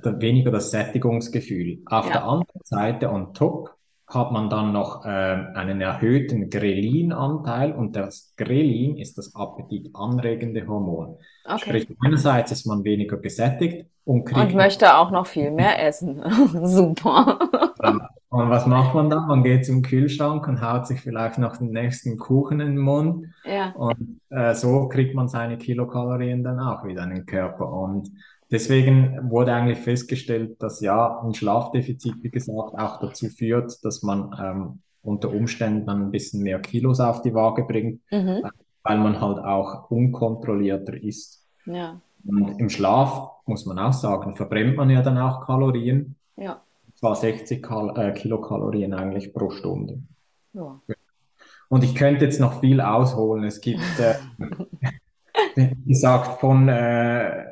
[0.04, 1.80] weniger das Sättigungsgefühl.
[1.86, 2.14] Auf ja.
[2.14, 3.74] der anderen Seite on top
[4.08, 11.18] hat man dann noch äh, einen erhöhten Grelin-Anteil und das Grelin ist das appetitanregende Hormon.
[11.46, 11.60] Okay.
[11.60, 14.40] Sprich, einerseits ist man weniger gesättigt und kriegt...
[14.40, 16.24] Und möchte auch noch viel mehr essen.
[16.64, 17.40] Super.
[18.38, 19.28] Und was macht man dann?
[19.28, 23.28] Man geht zum Kühlschrank und haut sich vielleicht noch den nächsten Kuchen in den Mund.
[23.46, 23.72] Ja.
[23.72, 27.72] Und äh, so kriegt man seine Kilokalorien dann auch wieder in den Körper.
[27.72, 28.12] Und
[28.50, 34.34] Deswegen wurde eigentlich festgestellt, dass ja ein Schlafdefizit, wie gesagt, auch dazu führt, dass man
[34.42, 38.44] ähm, unter Umständen dann ein bisschen mehr Kilos auf die Waage bringt, mhm.
[38.84, 41.46] weil man halt auch unkontrollierter ist.
[41.66, 42.00] Ja.
[42.26, 46.16] Und im Schlaf, muss man auch sagen, verbrennt man ja dann auch Kalorien.
[46.38, 46.62] Ja.
[47.00, 50.00] Zwar 60 Kal äh, Kilokalorien eigentlich pro Stunde.
[50.54, 50.82] Ja.
[51.70, 53.44] Und ich könnte jetzt noch viel ausholen.
[53.44, 54.16] Es gibt, äh,
[55.56, 57.46] wie gesagt, von äh,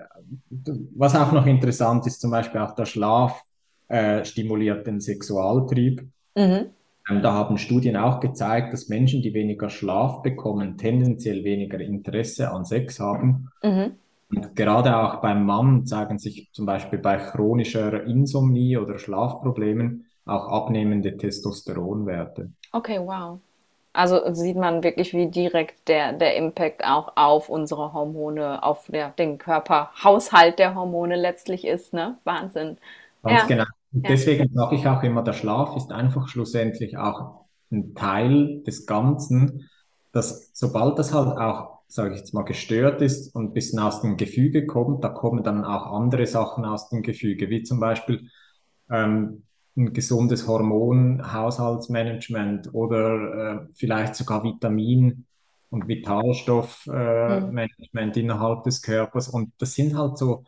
[0.95, 3.43] was auch noch interessant ist, zum Beispiel auch der Schlaf
[3.87, 6.07] äh, stimuliert den Sexualtrieb.
[6.35, 6.67] Mhm.
[7.07, 12.51] Ähm, da haben Studien auch gezeigt, dass Menschen, die weniger Schlaf bekommen, tendenziell weniger Interesse
[12.51, 13.49] an Sex haben.
[13.61, 13.91] Mhm.
[14.29, 20.47] Und gerade auch beim Mann zeigen sich zum Beispiel bei chronischer Insomnie oder Schlafproblemen auch
[20.47, 22.49] abnehmende Testosteronwerte.
[22.71, 23.39] Okay, wow.
[23.93, 29.09] Also sieht man wirklich, wie direkt der, der Impact auch auf unsere Hormone, auf der,
[29.11, 31.93] den Körperhaushalt der Hormone letztlich ist.
[31.93, 32.17] Ne?
[32.25, 32.77] Wahnsinn.
[33.23, 33.47] Ganz ja.
[33.47, 33.65] genau.
[33.93, 38.85] Und deswegen sage ich auch immer, der Schlaf ist einfach schlussendlich auch ein Teil des
[38.85, 39.69] Ganzen,
[40.11, 44.01] dass sobald das halt auch, sage ich jetzt mal, gestört ist und ein bisschen aus
[44.01, 48.29] dem Gefüge kommt, da kommen dann auch andere Sachen aus dem Gefüge, wie zum Beispiel
[48.89, 49.43] ähm,
[49.77, 55.25] ein gesundes Hormonhaushaltsmanagement oder äh, vielleicht sogar Vitamin-
[55.69, 58.13] und Vitalstoffmanagement äh, mhm.
[58.13, 59.27] innerhalb des Körpers.
[59.27, 60.45] Und das sind halt so,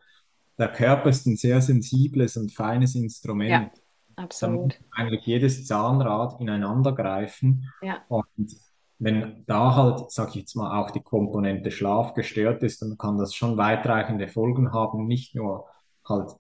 [0.58, 3.50] der Körper ist ein sehr sensibles und feines Instrument.
[3.50, 3.70] Ja,
[4.16, 4.74] absolut.
[4.74, 7.70] Dann eigentlich jedes Zahnrad ineinander greifen.
[7.82, 7.98] Ja.
[8.08, 8.56] Und
[9.00, 13.18] wenn da halt, sag ich jetzt mal, auch die Komponente Schlaf gestört ist, dann kann
[13.18, 15.66] das schon weitreichende Folgen haben, nicht nur
[16.08, 16.32] halt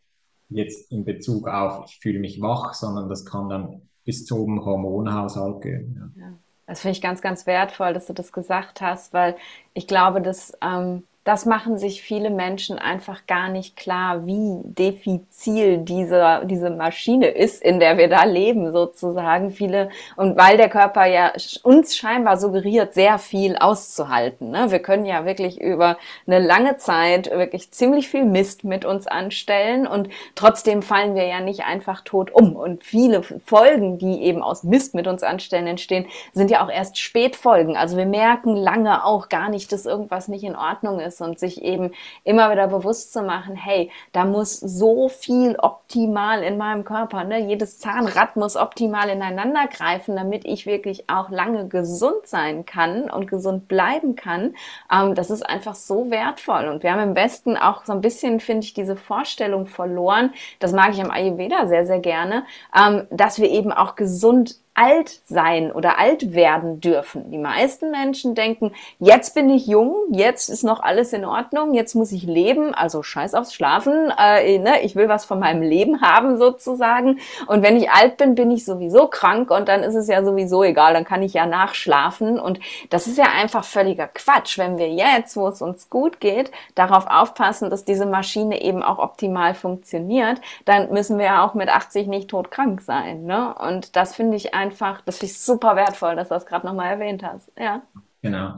[0.50, 5.62] jetzt in Bezug auf, ich fühle mich wach, sondern das kann dann bis zum Hormonhaushalt
[5.62, 6.13] gehen.
[6.17, 6.34] Ja,
[6.65, 9.36] das finde ich ganz, ganz wertvoll, dass du das gesagt hast, weil
[9.74, 15.80] ich glaube, dass ähm, das machen sich viele Menschen einfach gar nicht klar, wie diffizil
[15.80, 19.52] diese, diese Maschine ist, in der wir da leben, sozusagen.
[19.52, 24.52] Viele, und weil der Körper ja uns scheinbar suggeriert, sehr viel auszuhalten.
[24.52, 24.72] Ne?
[24.72, 29.86] Wir können ja wirklich über eine lange Zeit wirklich ziemlich viel Mist mit uns anstellen
[29.86, 32.56] und trotzdem fallen wir ja nicht einfach tot um.
[32.56, 36.98] Und viele Folgen, die eben aus Mist mit uns anstellen entstehen, sind ja auch erst
[36.98, 37.76] Spätfolgen.
[37.76, 41.40] Also wir merken lange auch gar nicht, dass irgendwas nicht in Ordnung ist ist und
[41.40, 41.92] sich eben
[42.24, 47.40] immer wieder bewusst zu machen, hey, da muss so viel optimal in meinem Körper, ne?
[47.40, 53.30] jedes Zahnrad muss optimal ineinander greifen, damit ich wirklich auch lange gesund sein kann und
[53.30, 54.56] gesund bleiben kann.
[54.92, 58.40] Ähm, das ist einfach so wertvoll und wir haben im Westen auch so ein bisschen,
[58.40, 63.40] finde ich, diese Vorstellung verloren, das mag ich am Ayurveda sehr, sehr gerne, ähm, dass
[63.40, 67.32] wir eben auch gesund alt sein oder alt werden dürfen.
[67.32, 71.96] Die meisten Menschen denken, jetzt bin ich jung, jetzt ist noch alles in Ordnung, jetzt
[71.96, 74.82] muss ich leben, also scheiß aufs Schlafen, äh, ne?
[74.84, 77.20] ich will was von meinem Leben haben sozusagen.
[77.48, 80.63] Und wenn ich alt bin, bin ich sowieso krank und dann ist es ja sowieso
[80.63, 82.40] egal, dann kann ich ja nachschlafen.
[82.40, 82.60] Und
[82.92, 87.08] das ist ja einfach völliger Quatsch, wenn wir jetzt, wo es uns gut geht, darauf
[87.08, 92.06] aufpassen, dass diese Maschine eben auch optimal funktioniert, dann müssen wir ja auch mit 80
[92.06, 93.26] nicht todkrank sein.
[93.26, 93.56] Ne?
[93.56, 97.24] Und das finde ich einfach, das ich super wertvoll, dass du das gerade nochmal erwähnt
[97.24, 97.52] hast.
[97.58, 97.84] Ja.
[98.22, 98.56] Genau.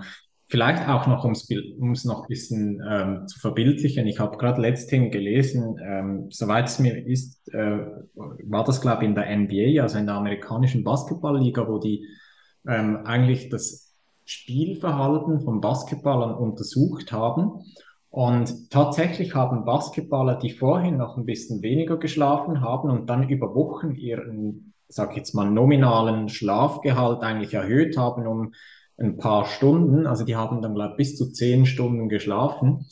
[0.48, 4.08] Vielleicht auch noch, um es noch ein bisschen ähm, zu verbildlichen.
[4.08, 9.10] Ich habe gerade letzthin gelesen, ähm, soweit es mir ist, äh, war das, glaube ich,
[9.10, 12.04] in der NBA, also in der amerikanischen Basketballliga, wo die
[12.68, 13.94] ähm, eigentlich das
[14.26, 17.64] Spielverhalten von Basketballern untersucht haben.
[18.10, 23.54] Und tatsächlich haben Basketballer, die vorhin noch ein bisschen weniger geschlafen haben und dann über
[23.54, 28.54] Wochen ihren sag jetzt mal, nominalen Schlafgehalt eigentlich erhöht haben um
[28.98, 30.08] ein paar Stunden.
[30.08, 32.86] Also die haben dann, glaube bis zu zehn Stunden geschlafen.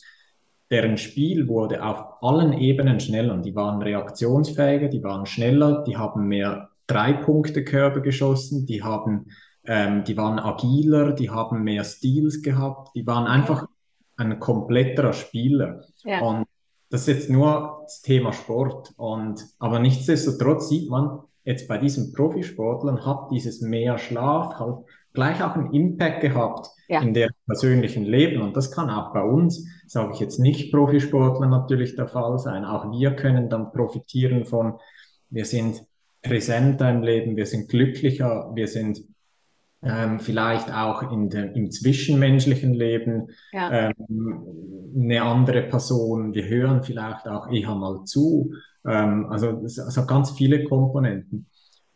[0.70, 3.38] Deren Spiel wurde auf allen Ebenen schneller.
[3.38, 9.28] Die waren reaktionsfähiger, die waren schneller, die haben mehr Drei-Punkte-Körbe geschossen, die haben,
[9.66, 13.68] ähm, die waren agiler, die haben mehr Steals gehabt, die waren einfach
[14.16, 15.84] ein kompletterer Spieler.
[16.04, 16.22] Ja.
[16.22, 16.46] Und
[16.90, 18.94] das ist jetzt nur das Thema Sport.
[18.98, 24.80] Und, aber nichtsdestotrotz sieht man, jetzt bei diesen Profisportlern hat dieses mehr Schlaf halt
[25.14, 27.02] gleich auch einen Impact gehabt ja.
[27.02, 28.42] in der persönlichen Leben.
[28.42, 32.66] Und das kann auch bei uns, sage ich jetzt nicht Profisportler natürlich der Fall sein.
[32.66, 34.74] Auch wir können dann profitieren von,
[35.30, 35.84] wir sind
[36.22, 39.06] präsenter im Leben, wir sind glücklicher, wir sind
[39.82, 43.92] ähm, vielleicht auch in de, im zwischenmenschlichen Leben ja.
[44.10, 44.44] ähm,
[44.98, 46.34] eine andere Person.
[46.34, 48.52] Wir hören vielleicht auch eher mal zu.
[48.88, 51.48] Ähm, also hat ganz viele Komponenten.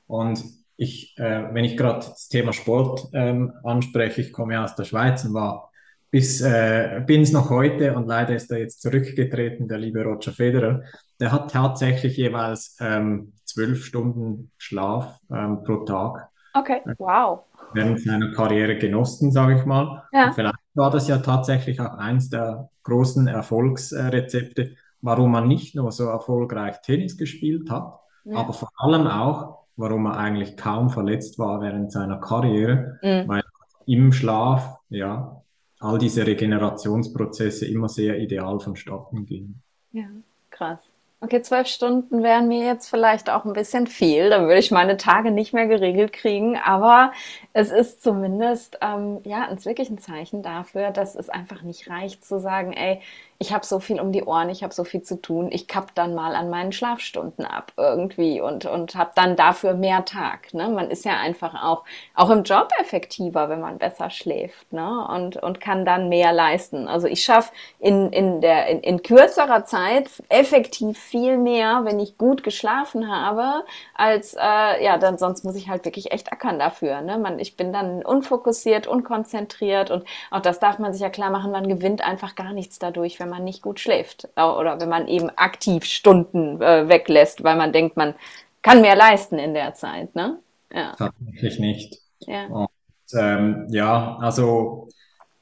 [0.08, 0.43] Und
[0.77, 4.84] ich, äh, wenn ich gerade das Thema Sport ähm, anspreche, ich komme ja aus der
[4.84, 5.71] Schweiz und war
[6.12, 10.34] bis äh, bin es noch heute und leider ist er jetzt zurückgetreten, der liebe Roger
[10.34, 10.82] Federer.
[11.19, 16.30] Der hat tatsächlich jeweils ähm, zwölf Stunden Schlaf ähm, pro Tag.
[16.54, 17.45] Okay, wow.
[17.73, 20.04] Während seiner Karriere genossen, sage ich mal.
[20.12, 20.34] Ja.
[20.34, 26.06] Vielleicht war das ja tatsächlich auch eins der großen Erfolgsrezepte, warum man nicht nur so
[26.06, 28.38] erfolgreich Tennis gespielt hat, ja.
[28.38, 33.28] aber vor allem auch, warum er eigentlich kaum verletzt war während seiner Karriere, mhm.
[33.28, 33.44] weil
[33.86, 35.42] im Schlaf, ja,
[35.80, 39.62] all diese Regenerationsprozesse immer sehr ideal vonstatten gingen.
[39.92, 40.06] Ja,
[40.52, 40.90] krass.
[41.24, 44.32] Okay, zwölf Stunden wären mir jetzt vielleicht auch ein bisschen viel.
[44.32, 46.58] Dann würde ich meine Tage nicht mehr geregelt kriegen.
[46.58, 47.12] Aber
[47.54, 52.26] es ist zumindest ähm, ja ein wirklich ein Zeichen dafür, dass es einfach nicht reicht
[52.26, 53.02] zu sagen, ey,
[53.42, 55.96] ich habe so viel um die Ohren, ich habe so viel zu tun, ich kapp
[55.96, 60.54] dann mal an meinen Schlafstunden ab irgendwie und, und habe dann dafür mehr Tag.
[60.54, 60.70] Ne?
[60.70, 65.08] Man ist ja einfach auch, auch im Job effektiver, wenn man besser schläft ne?
[65.08, 66.88] und, und kann dann mehr leisten.
[66.88, 72.17] Also ich schaffe in, in, der, in, in kürzerer Zeit effektiv viel mehr, wenn ich
[72.17, 77.02] gut geschlafen habe, als äh, ja, dann sonst muss ich halt wirklich echt ackern dafür.
[77.02, 77.17] Ne?
[77.17, 81.52] Man, ich bin dann unfokussiert, unkonzentriert und auch das darf man sich ja klar machen,
[81.52, 85.30] man gewinnt einfach gar nichts dadurch, wenn man nicht gut schläft oder wenn man eben
[85.30, 88.15] aktiv Stunden äh, weglässt, weil man denkt, man
[88.62, 90.15] kann mehr leisten in der Zeit.
[90.15, 90.39] Ne?
[90.74, 90.93] Ja.
[90.97, 92.00] Tatsächlich nicht.
[92.21, 92.45] Ja.
[92.45, 92.69] Und,
[93.13, 94.88] ähm, ja, also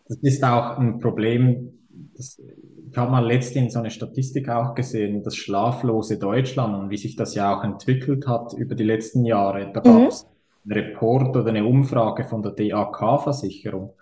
[0.08, 1.79] das ist auch ein Problem.
[2.15, 6.97] Das, ich habe mal letztens so eine Statistik auch gesehen, das schlaflose Deutschland und wie
[6.97, 9.71] sich das ja auch entwickelt hat über die letzten Jahre.
[9.73, 10.25] Da gab es
[10.63, 10.71] mhm.
[10.71, 13.93] einen Report oder eine Umfrage von der DAK-Versicherung.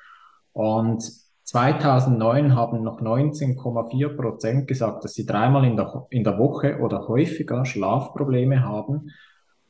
[0.53, 1.03] Und
[1.43, 7.07] 2009 haben noch 19,4 Prozent gesagt, dass sie dreimal in der, in der Woche oder
[7.07, 9.11] häufiger Schlafprobleme haben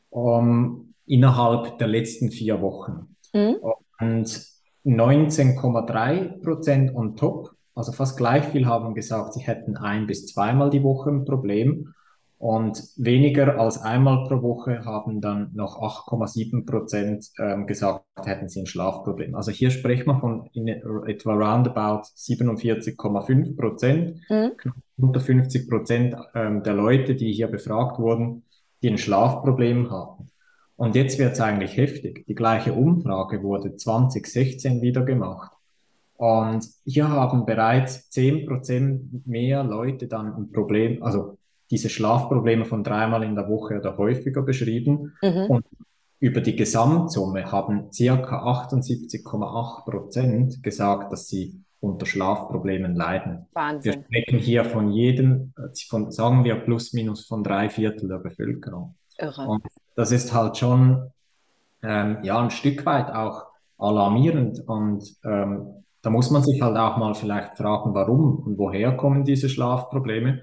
[0.09, 3.15] um, innerhalb der letzten vier Wochen.
[3.33, 3.57] Mhm.
[3.99, 4.47] Und
[4.85, 10.69] 19,3 Prozent on top, also fast gleich viel, haben gesagt, sie hätten ein bis zweimal
[10.69, 11.93] die Woche ein Problem.
[12.39, 18.61] Und weniger als einmal pro Woche haben dann noch 8,7 Prozent ähm, gesagt, hätten sie
[18.61, 19.33] ein Schlafproblem.
[19.33, 24.51] Also hier spricht man von in etwa roundabout 47,5 Prozent, mhm.
[24.97, 28.43] unter 50 Prozent ähm, der Leute, die hier befragt wurden,
[28.83, 30.29] die ein Schlafproblem hatten.
[30.75, 32.25] Und jetzt wird es eigentlich heftig.
[32.27, 35.56] Die gleiche Umfrage wurde 2016 wieder gemacht.
[36.17, 41.37] Und hier haben bereits 10 Prozent mehr Leute dann ein Problem, also
[41.69, 45.13] diese Schlafprobleme von dreimal in der Woche oder häufiger beschrieben.
[45.21, 45.45] Mhm.
[45.49, 45.65] Und
[46.19, 53.45] über die Gesamtsumme haben circa 78,8 Prozent gesagt, dass sie unter Schlafproblemen leiden.
[53.53, 53.93] Wahnsinn.
[53.93, 55.53] Wir sprechen hier von jedem,
[55.87, 58.95] von, sagen wir plus minus von drei Viertel der Bevölkerung.
[59.19, 59.47] Irre.
[59.47, 59.63] Und
[59.95, 61.11] das ist halt schon,
[61.83, 63.45] ähm, ja ein Stück weit auch
[63.77, 68.95] alarmierend und ähm, da muss man sich halt auch mal vielleicht fragen, warum und woher
[68.95, 70.41] kommen diese Schlafprobleme.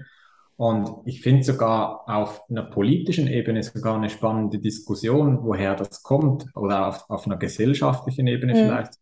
[0.57, 6.45] Und ich finde sogar auf einer politischen Ebene sogar eine spannende Diskussion, woher das kommt
[6.55, 8.57] oder auf, auf einer gesellschaftlichen Ebene mhm.
[8.57, 8.93] vielleicht.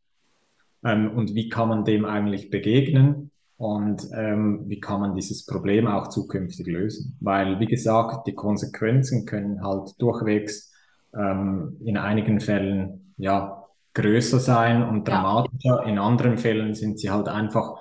[0.83, 5.87] Ähm, und wie kann man dem eigentlich begegnen und ähm, wie kann man dieses Problem
[5.87, 7.17] auch zukünftig lösen?
[7.21, 10.71] Weil, wie gesagt, die Konsequenzen können halt durchwegs
[11.15, 13.62] ähm, in einigen Fällen ja
[13.93, 15.81] größer sein und dramatischer.
[15.81, 15.83] Ja.
[15.83, 17.77] In anderen Fällen sind sie halt einfach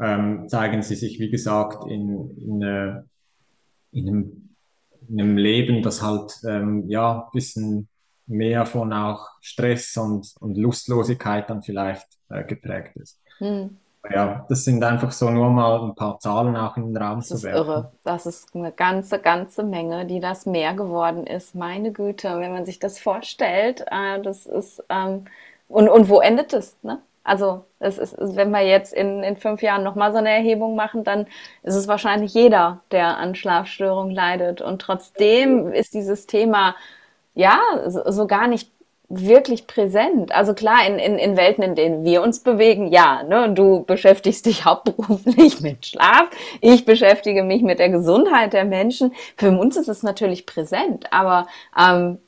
[0.00, 3.02] ähm, zeigen sie sich, wie gesagt, in, in, äh,
[3.92, 4.54] in, einem,
[5.08, 7.88] in einem Leben, das halt ähm, ja ein bisschen
[8.26, 13.20] mehr von auch Stress und, und Lustlosigkeit dann vielleicht äh, geprägt ist.
[13.38, 13.76] Hm.
[14.10, 17.28] Ja, das sind einfach so nur mal ein paar Zahlen auch in den Raum das
[17.28, 17.66] zu werfen.
[17.66, 17.92] Das ist irre.
[18.04, 21.54] Das ist eine ganze, ganze Menge, die das mehr geworden ist.
[21.54, 25.26] Meine Güte, wenn man sich das vorstellt, äh, das ist, ähm,
[25.68, 27.02] und, und wo endet es, ne?
[27.24, 31.04] Also es ist, wenn wir jetzt in, in fünf Jahren nochmal so eine Erhebung machen,
[31.04, 31.26] dann
[31.62, 34.62] ist es wahrscheinlich jeder, der an Schlafstörungen leidet.
[34.62, 36.74] Und trotzdem ist dieses Thema
[37.34, 38.72] ja so, so gar nicht
[39.10, 40.32] wirklich präsent.
[40.32, 44.44] Also klar, in, in, in Welten, in denen wir uns bewegen, ja, ne, du beschäftigst
[44.44, 46.28] dich hauptberuflich mit Schlaf,
[46.60, 49.14] ich beschäftige mich mit der Gesundheit der Menschen.
[49.36, 51.46] Für uns ist es natürlich präsent, aber
[51.78, 52.18] ähm,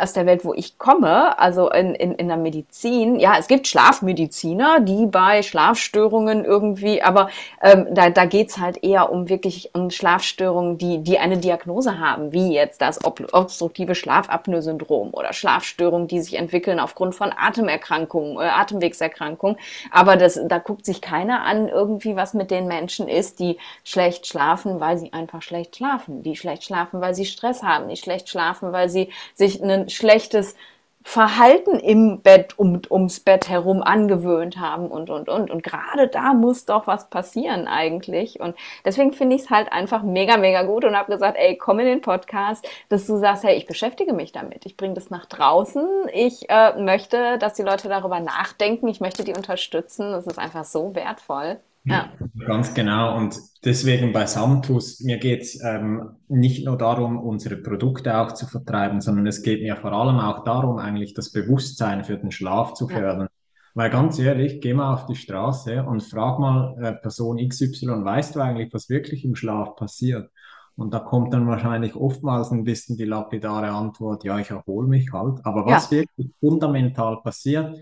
[0.00, 3.66] aus der Welt, wo ich komme, also in, in, in der Medizin, ja, es gibt
[3.66, 7.30] Schlafmediziner, die bei Schlafstörungen irgendwie, aber
[7.62, 12.32] ähm, da, da geht's halt eher um wirklich um Schlafstörungen, die, die eine Diagnose haben,
[12.32, 19.56] wie jetzt das obstruktive Schlafapnoe-Syndrom oder Schlafstörungen, die sich entwickeln aufgrund von Atemerkrankungen, äh, Atemwegserkrankungen.
[19.90, 24.26] Aber das, da guckt sich keiner an, irgendwie was mit den Menschen ist, die schlecht
[24.26, 28.28] schlafen, weil sie einfach schlecht schlafen, die schlecht schlafen, weil sie Stress haben, die schlecht
[28.28, 30.54] schlafen, weil sie sich ein schlechtes
[31.02, 35.50] Verhalten im Bett um, ums Bett herum angewöhnt haben und, und, und.
[35.50, 38.38] Und gerade da muss doch was passieren eigentlich.
[38.38, 41.78] Und deswegen finde ich es halt einfach mega, mega gut und habe gesagt, ey, komm
[41.78, 44.66] in den Podcast, dass du sagst, hey, ich beschäftige mich damit.
[44.66, 45.86] Ich bringe das nach draußen.
[46.12, 48.86] Ich äh, möchte, dass die Leute darüber nachdenken.
[48.88, 50.12] Ich möchte die unterstützen.
[50.12, 51.60] Das ist einfach so wertvoll.
[51.84, 52.12] Ja.
[52.46, 53.16] Ganz genau.
[53.16, 58.46] Und deswegen bei Samtus, mir geht es ähm, nicht nur darum, unsere Produkte auch zu
[58.46, 62.74] vertreiben, sondern es geht mir vor allem auch darum, eigentlich das Bewusstsein für den Schlaf
[62.74, 63.22] zu fördern.
[63.22, 63.28] Ja.
[63.74, 68.34] Weil ganz ehrlich, geh mal auf die Straße und frag mal äh, Person XY, weißt
[68.34, 70.30] du eigentlich, was wirklich im Schlaf passiert?
[70.76, 75.12] Und da kommt dann wahrscheinlich oftmals ein bisschen die lapidare Antwort, ja, ich erhole mich
[75.12, 75.44] halt.
[75.44, 75.98] Aber was ja.
[75.98, 77.78] wirklich fundamental passiert,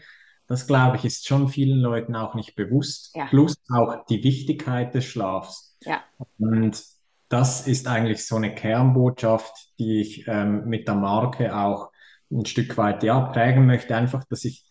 [0.49, 3.15] das glaube ich, ist schon vielen Leuten auch nicht bewusst.
[3.15, 3.27] Ja.
[3.27, 5.77] Plus auch die Wichtigkeit des Schlafs.
[5.85, 6.01] Ja.
[6.39, 6.83] Und
[7.29, 11.91] das ist eigentlich so eine Kernbotschaft, die ich ähm, mit der Marke auch
[12.31, 13.95] ein Stück weit ja, prägen möchte.
[13.95, 14.65] Einfach, dass ich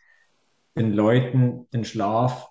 [0.75, 2.49] den Leuten den Schlaf,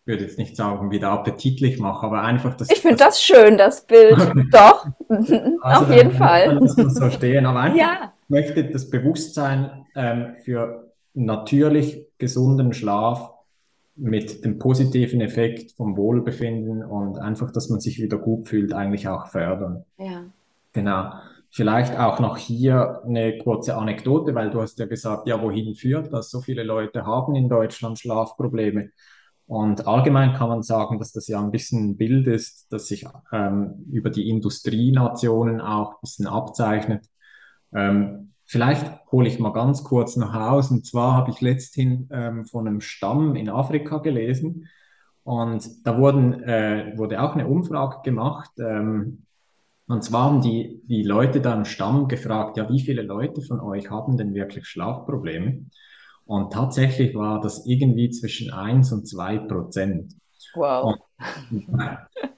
[0.00, 3.56] ich würde jetzt nicht sagen, wieder appetitlich mache, aber einfach, dass ich finde das schön,
[3.58, 4.18] das Bild.
[4.52, 6.54] Doch, also auf jeden dann, Fall.
[6.56, 7.46] Muss man so stehen.
[7.46, 8.12] Aber einfach ja.
[8.26, 10.87] möchte das Bewusstsein ähm, für
[11.18, 13.32] natürlich gesunden Schlaf
[13.96, 19.08] mit dem positiven Effekt vom Wohlbefinden und einfach, dass man sich wieder gut fühlt, eigentlich
[19.08, 19.84] auch fördern.
[19.98, 20.24] Ja.
[20.72, 21.12] Genau.
[21.50, 26.12] Vielleicht auch noch hier eine kurze Anekdote, weil du hast ja gesagt, ja, wohin führt
[26.12, 26.30] das?
[26.30, 28.90] So viele Leute haben in Deutschland Schlafprobleme.
[29.46, 33.06] Und allgemein kann man sagen, dass das ja ein bisschen ein Bild ist, das sich
[33.32, 37.06] ähm, über die Industrienationen auch ein bisschen abzeichnet.
[37.72, 40.70] Ähm, Vielleicht hole ich mal ganz kurz noch aus.
[40.70, 44.68] Und zwar habe ich letzthin ähm, von einem Stamm in Afrika gelesen.
[45.22, 48.50] Und da wurden, äh, wurde auch eine Umfrage gemacht.
[48.58, 49.24] Ähm,
[49.86, 53.60] und zwar haben die, die Leute da im Stamm gefragt, ja, wie viele Leute von
[53.60, 55.66] euch haben denn wirklich Schlafprobleme?
[56.24, 60.14] Und tatsächlich war das irgendwie zwischen 1 und 2 Prozent.
[60.54, 60.84] Wow.
[60.84, 61.00] Und,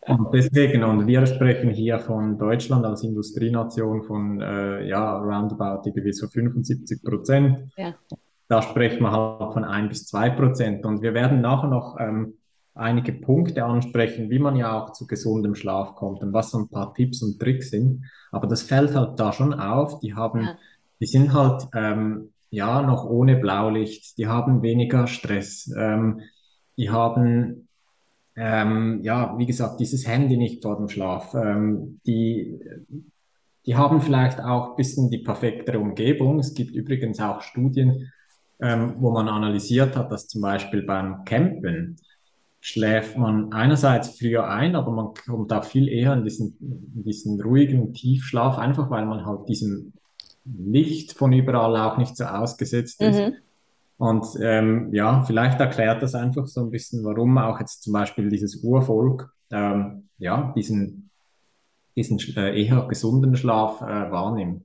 [0.07, 6.13] und, deswegen, und wir sprechen hier von Deutschland als Industrienation von, äh, ja, roundabout irgendwie
[6.13, 7.71] so 75 Prozent.
[7.77, 7.95] Ja.
[8.49, 10.85] Da sprechen wir halt von ein bis zwei Prozent.
[10.85, 12.35] Und wir werden nachher noch ähm,
[12.75, 16.69] einige Punkte ansprechen, wie man ja auch zu gesundem Schlaf kommt und was so ein
[16.69, 18.05] paar Tipps und Tricks sind.
[18.33, 20.01] Aber das fällt halt da schon auf.
[20.01, 20.59] Die haben, ja.
[21.01, 24.19] die sind halt, ähm, ja, noch ohne Blaulicht.
[24.19, 25.73] Die haben weniger Stress.
[25.77, 26.21] Ähm,
[26.77, 27.69] die haben
[28.43, 31.35] ähm, ja, wie gesagt, dieses Handy nicht vor dem Schlaf.
[31.35, 32.59] Ähm, die,
[33.67, 36.39] die haben vielleicht auch ein bisschen die perfektere Umgebung.
[36.39, 38.11] Es gibt übrigens auch Studien,
[38.59, 41.97] ähm, wo man analysiert hat, dass zum Beispiel beim Campen
[42.61, 47.41] schläft man einerseits früher ein, aber man kommt auch viel eher in diesen, in diesen
[47.43, 49.93] ruhigen Tiefschlaf, einfach weil man halt diesen
[50.45, 53.19] Licht von überall auch nicht so ausgesetzt ist.
[53.19, 53.35] Mhm.
[54.01, 58.31] Und ähm, ja, vielleicht erklärt das einfach so ein bisschen, warum auch jetzt zum Beispiel
[58.31, 61.11] dieses Urvolk ähm, ja, diesen,
[61.95, 64.65] diesen äh, eher gesunden Schlaf äh, wahrnimmt.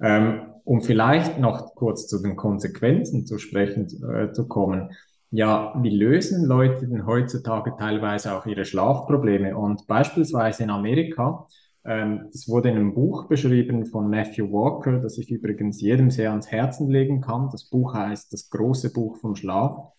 [0.00, 4.90] Ähm, um vielleicht noch kurz zu den Konsequenzen zu sprechen äh, zu kommen.
[5.30, 9.54] Ja, wie lösen Leute denn heutzutage teilweise auch ihre Schlafprobleme?
[9.54, 11.46] Und beispielsweise in Amerika
[11.86, 16.30] ähm, das wurde in einem Buch beschrieben von Matthew Walker, das ich übrigens jedem sehr
[16.30, 17.48] ans Herzen legen kann.
[17.50, 19.92] Das Buch heißt Das große Buch vom Schlaf.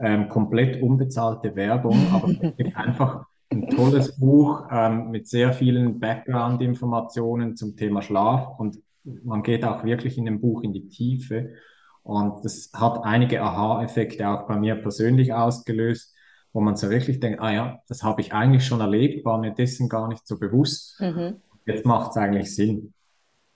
[0.00, 2.28] Ähm, komplett unbezahlte Werbung, aber
[2.74, 8.78] einfach ein tolles Buch ähm, mit sehr vielen Background-Informationen zum Thema Schlaf und
[9.24, 11.54] man geht auch wirklich in dem Buch in die Tiefe
[12.02, 16.14] und das hat einige Aha-Effekte auch bei mir persönlich ausgelöst
[16.52, 19.52] wo man so wirklich denkt, ah ja, das habe ich eigentlich schon erlebt, war mir
[19.52, 21.00] dessen gar nicht so bewusst.
[21.00, 21.36] Mhm.
[21.66, 22.92] Jetzt macht es eigentlich Sinn.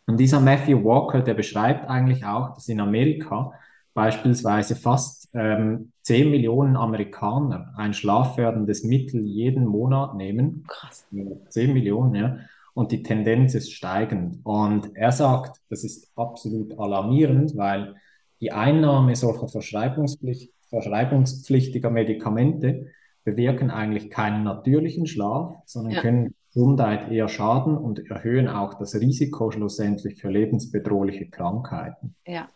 [0.07, 3.53] Und dieser Matthew Walker, der beschreibt eigentlich auch, dass in Amerika
[3.95, 10.65] beispielsweise fast ähm, 10 Millionen Amerikaner ein schlaffördendes Mittel jeden Monat nehmen.
[10.67, 11.07] Krass.
[11.49, 12.39] 10 Millionen, ja.
[12.75, 14.41] Und die Tendenz ist steigend.
[14.45, 17.95] Und er sagt, das ist absolut alarmierend, weil
[18.41, 22.89] die Einnahme solcher Verschreibungspflicht, verschreibungspflichtiger Medikamente
[23.25, 26.01] bewirken eigentlich keinen natürlichen Schlaf, sondern ja.
[26.01, 32.15] können Gesundheit eher schaden und erhöhen auch das Risiko schlussendlich für lebensbedrohliche Krankheiten.
[32.27, 32.49] Ja.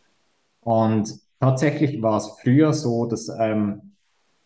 [0.60, 3.92] Und tatsächlich war es früher so, dass ähm,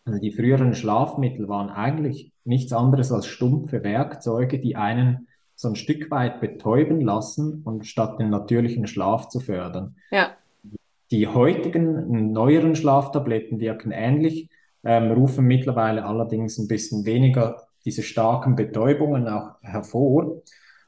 [0.05, 5.75] also die früheren Schlafmittel waren eigentlich nichts anderes als stumpfe Werkzeuge, die einen so ein
[5.75, 9.95] Stück weit betäuben lassen und statt den natürlichen Schlaf zu fördern.
[10.11, 10.31] Ja.
[11.11, 14.49] Die heutigen neueren Schlaftabletten wirken ähnlich,
[14.83, 20.41] ähm, rufen mittlerweile allerdings ein bisschen weniger diese starken Betäubungen auch hervor.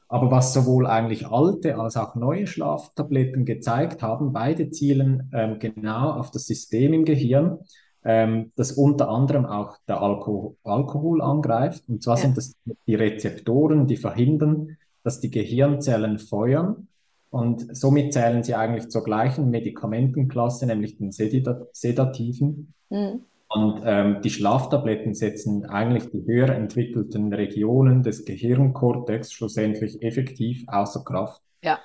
[0.08, 6.12] Aber was sowohl eigentlich alte als auch neue Schlaftabletten gezeigt haben, beide zielen ähm, genau
[6.12, 7.58] auf das System im Gehirn,
[8.04, 11.84] ähm, das unter anderem auch der Alko Alkohol angreift.
[11.88, 12.22] Und zwar ja.
[12.22, 12.54] sind das
[12.86, 16.88] die Rezeptoren, die verhindern, dass die Gehirnzellen feuern
[17.34, 22.72] und somit zählen sie eigentlich zur gleichen Medikamentenklasse, nämlich den Sedativen.
[22.90, 23.22] Mhm.
[23.48, 31.02] Und ähm, die Schlaftabletten setzen eigentlich die höher entwickelten Regionen des Gehirnkortex schlussendlich effektiv außer
[31.04, 31.42] Kraft.
[31.64, 31.80] Ja.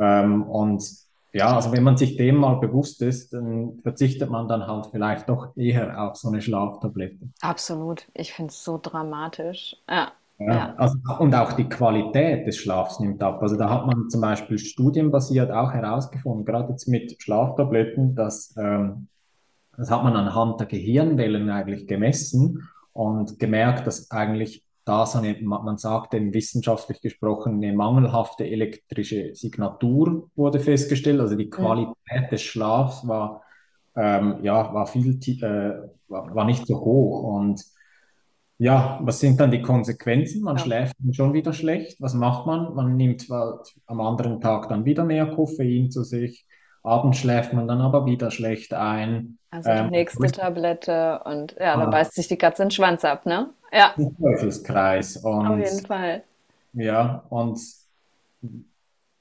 [0.00, 0.82] Ähm, und
[1.32, 5.28] ja, also wenn man sich dem mal bewusst ist, dann verzichtet man dann halt vielleicht
[5.28, 7.28] doch eher auf so eine Schlaftablette.
[7.40, 8.08] Absolut.
[8.14, 9.76] Ich finde es so dramatisch.
[9.88, 10.10] Ja.
[10.38, 13.42] Ja, also, und auch die Qualität des Schlafs nimmt ab.
[13.42, 19.08] Also da hat man zum Beispiel studienbasiert auch herausgefunden, gerade jetzt mit Schlaftabletten, dass ähm,
[19.76, 25.36] das hat man anhand der Gehirnwellen eigentlich gemessen und gemerkt, dass eigentlich da so eine,
[25.40, 31.20] man sagt denn wissenschaftlich gesprochen, eine mangelhafte elektrische Signatur wurde festgestellt.
[31.20, 32.30] Also die Qualität mhm.
[32.30, 33.42] des Schlafs war,
[33.94, 37.62] ähm, ja, war viel, äh, war, war nicht so hoch und
[38.58, 40.42] ja, was sind dann die Konsequenzen?
[40.42, 40.64] Man ja.
[40.64, 42.00] schläft schon wieder schlecht.
[42.00, 42.74] Was macht man?
[42.74, 46.44] Man nimmt am anderen Tag dann wieder mehr Koffein zu sich.
[46.82, 49.38] Abends schläft man dann aber wieder schlecht ein.
[49.50, 51.90] Also die ähm, nächste Tablette und ja, dann ah.
[51.90, 53.50] beißt sich die Katze den Schwanz ab, ne?
[53.72, 53.94] Ja.
[54.20, 55.18] Teufelskreis.
[55.18, 56.22] Und, Auf jeden Fall.
[56.72, 57.58] Ja, und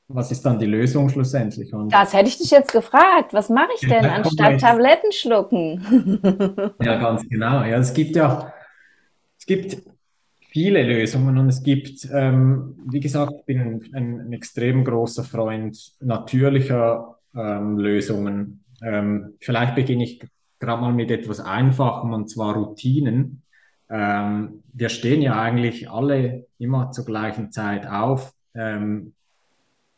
[0.07, 1.73] was ist dann die Lösung schlussendlich?
[1.73, 3.33] Und das hätte ich dich jetzt gefragt.
[3.33, 6.73] Was mache ich denn anstatt Tabletten schlucken?
[6.81, 7.63] ja, ganz genau.
[7.63, 8.53] Ja, es gibt ja
[9.47, 9.77] gibt
[10.49, 13.59] viele Lösungen und es gibt, ähm, wie gesagt, ich bin
[13.93, 18.63] ein, ein, extrem großer Freund natürlicher ähm, Lösungen.
[18.83, 20.21] Ähm, vielleicht beginne ich
[20.59, 23.41] gerade mal mit etwas Einfachem und zwar Routinen.
[23.89, 29.13] Ähm, wir stehen ja eigentlich alle immer zur gleichen Zeit auf, ähm,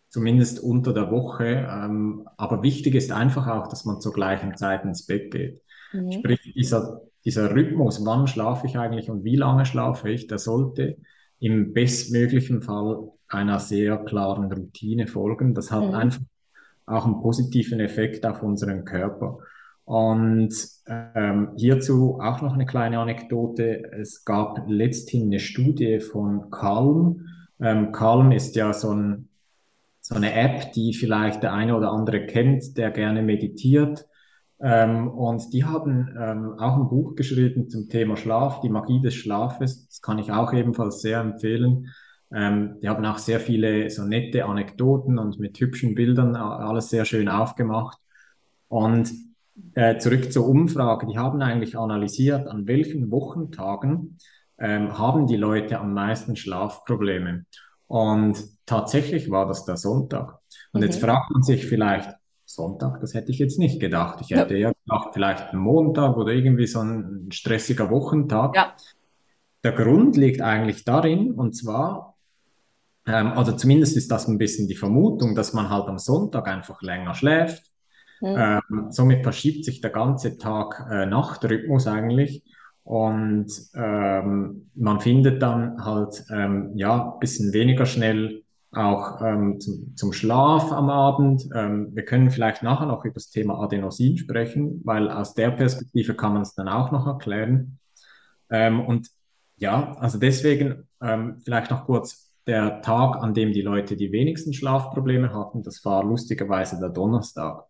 [0.09, 1.67] zumindest unter der Woche.
[1.69, 5.61] Ähm, aber wichtig ist einfach auch, dass man zur gleichen Zeit ins Bett geht.
[5.93, 6.11] Mhm.
[6.11, 10.97] Sprich, dieser dieser Rhythmus, wann schlafe ich eigentlich und wie lange schlafe ich, der sollte
[11.39, 15.53] im bestmöglichen Fall einer sehr klaren Routine folgen.
[15.53, 15.93] Das hat mhm.
[15.93, 16.21] einfach
[16.87, 19.37] auch einen positiven Effekt auf unseren Körper.
[19.85, 20.55] Und
[20.87, 23.83] ähm, hierzu auch noch eine kleine Anekdote.
[23.93, 27.27] Es gab letzthin eine Studie von Calm.
[27.59, 29.29] Ähm, Calm ist ja so, ein,
[30.01, 34.08] so eine App, die vielleicht der eine oder andere kennt, der gerne meditiert.
[34.61, 39.15] Ähm, und die haben ähm, auch ein Buch geschrieben zum Thema Schlaf, die Magie des
[39.15, 39.87] Schlafes.
[39.87, 41.87] Das kann ich auch ebenfalls sehr empfehlen.
[42.31, 47.05] Ähm, die haben auch sehr viele so nette Anekdoten und mit hübschen Bildern alles sehr
[47.05, 47.97] schön aufgemacht.
[48.67, 49.11] Und
[49.73, 51.07] äh, zurück zur Umfrage.
[51.07, 54.17] Die haben eigentlich analysiert, an welchen Wochentagen
[54.57, 57.45] ähm, haben die Leute am meisten Schlafprobleme.
[57.87, 60.37] Und tatsächlich war das der Sonntag.
[60.73, 60.87] Und mhm.
[60.87, 62.09] jetzt fragt man sich vielleicht,
[62.49, 64.21] Sonntag, das hätte ich jetzt nicht gedacht.
[64.21, 68.55] Ich hätte ja, gedacht, vielleicht Montag oder irgendwie so ein stressiger Wochentag.
[68.55, 68.73] Ja.
[69.63, 72.15] Der Grund liegt eigentlich darin, und zwar,
[73.05, 76.81] ähm, oder zumindest ist das ein bisschen die Vermutung, dass man halt am Sonntag einfach
[76.81, 77.71] länger schläft.
[78.19, 78.35] Mhm.
[78.37, 82.43] Ähm, somit verschiebt sich der ganze Tag-Nacht-Rhythmus äh, eigentlich.
[82.83, 89.95] Und ähm, man findet dann halt ähm, ja ein bisschen weniger schnell auch ähm, zum,
[89.95, 91.49] zum Schlaf am Abend.
[91.55, 96.13] Ähm, wir können vielleicht nachher noch über das Thema Adenosin sprechen, weil aus der Perspektive
[96.13, 97.79] kann man es dann auch noch erklären.
[98.49, 99.09] Ähm, und
[99.57, 104.53] ja, also deswegen ähm, vielleicht noch kurz der Tag, an dem die Leute die wenigsten
[104.53, 107.65] Schlafprobleme hatten, das war lustigerweise der Donnerstag,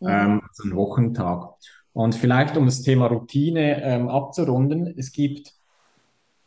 [0.00, 0.08] mhm.
[0.08, 1.54] ähm, also ein Wochentag.
[1.92, 5.52] Und vielleicht um das Thema Routine ähm, abzurunden, es gibt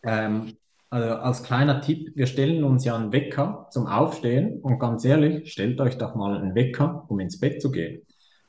[0.04, 0.58] ähm,
[0.90, 5.52] also als kleiner Tipp, wir stellen uns ja einen Wecker zum Aufstehen und ganz ehrlich,
[5.52, 8.02] stellt euch doch mal einen Wecker, um ins Bett zu gehen.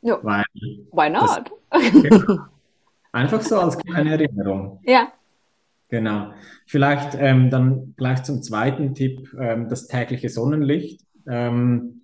[0.03, 0.19] Ja.
[0.23, 0.45] Weil
[0.93, 1.51] Why not?
[1.71, 2.39] Das,
[3.13, 4.81] einfach so als kleine Erinnerung.
[4.85, 5.09] Ja.
[5.89, 6.33] Genau.
[6.67, 11.01] Vielleicht ähm, dann gleich zum zweiten Tipp, ähm, das tägliche Sonnenlicht.
[11.27, 12.03] Ähm,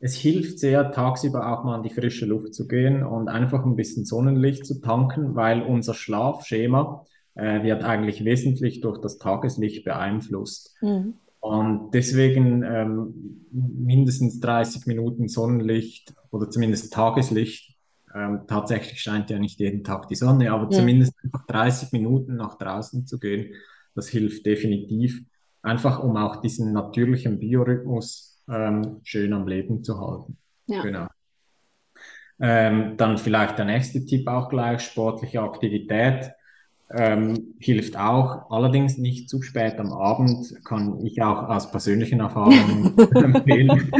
[0.00, 3.76] es hilft sehr, tagsüber auch mal in die frische Luft zu gehen und einfach ein
[3.76, 10.76] bisschen Sonnenlicht zu tanken, weil unser Schlafschema äh, wird eigentlich wesentlich durch das Tageslicht beeinflusst.
[10.80, 11.14] Mhm.
[11.40, 17.76] Und deswegen ähm, mindestens 30 Minuten Sonnenlicht oder zumindest Tageslicht.
[18.14, 20.78] Ähm, tatsächlich scheint ja nicht jeden Tag die Sonne, aber ja.
[20.78, 23.54] zumindest einfach 30 Minuten nach draußen zu gehen,
[23.94, 25.22] das hilft definitiv.
[25.62, 30.36] Einfach um auch diesen natürlichen Biorhythmus ähm, schön am Leben zu halten.
[30.66, 30.82] Ja.
[30.82, 31.06] Genau.
[32.40, 36.32] Ähm, dann vielleicht der nächste Tipp auch gleich, sportliche Aktivität
[36.94, 42.96] ähm, hilft auch, allerdings nicht zu spät am Abend, kann ich auch aus persönlichen Erfahrungen
[43.14, 43.90] empfehlen.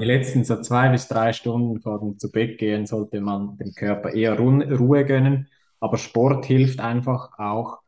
[0.00, 3.72] die letzten so zwei bis drei Stunden vor dem zu Bett gehen sollte man dem
[3.74, 5.48] Körper eher Ruhe gönnen,
[5.78, 7.78] aber Sport hilft einfach auch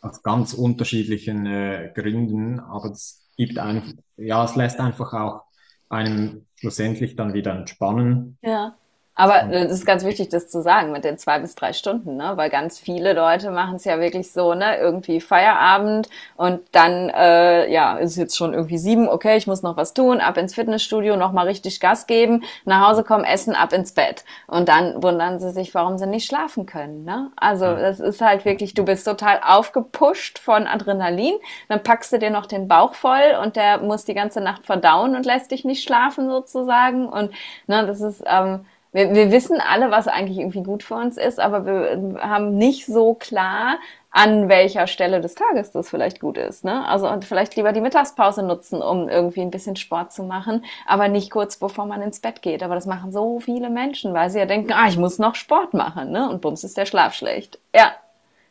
[0.00, 5.42] aus ganz unterschiedlichen äh, Gründen, aber es gibt einfach, ja, es lässt einfach auch
[5.88, 8.36] einem schlussendlich dann wieder entspannen.
[8.42, 8.76] Ja.
[9.16, 12.32] Aber es ist ganz wichtig, das zu sagen mit den zwei bis drei Stunden, ne?
[12.34, 17.70] weil ganz viele Leute machen es ja wirklich so, ne, irgendwie Feierabend und dann, äh,
[17.70, 21.14] ja, ist jetzt schon irgendwie sieben, okay, ich muss noch was tun, ab ins Fitnessstudio,
[21.14, 24.24] nochmal richtig Gas geben, nach Hause kommen, essen, ab ins Bett.
[24.48, 27.04] Und dann wundern sie sich, warum sie nicht schlafen können.
[27.04, 27.30] Ne?
[27.36, 31.34] Also das ist halt wirklich, du bist total aufgepusht von Adrenalin,
[31.68, 35.14] dann packst du dir noch den Bauch voll und der muss die ganze Nacht verdauen
[35.14, 37.08] und lässt dich nicht schlafen sozusagen.
[37.08, 37.30] Und
[37.68, 41.40] ne, das ist ähm, wir, wir wissen alle, was eigentlich irgendwie gut für uns ist,
[41.40, 43.78] aber wir haben nicht so klar,
[44.12, 46.64] an welcher Stelle des Tages das vielleicht gut ist.
[46.64, 46.86] Ne?
[46.86, 51.08] Also und vielleicht lieber die Mittagspause nutzen, um irgendwie ein bisschen Sport zu machen, aber
[51.08, 52.62] nicht kurz bevor man ins Bett geht.
[52.62, 55.74] Aber das machen so viele Menschen, weil sie ja denken, ah, ich muss noch Sport
[55.74, 56.30] machen, ne?
[56.30, 57.58] Und bums ist der Schlaf schlecht.
[57.74, 57.90] Ja.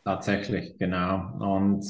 [0.04, 1.22] Tatsächlich, genau.
[1.38, 1.86] Und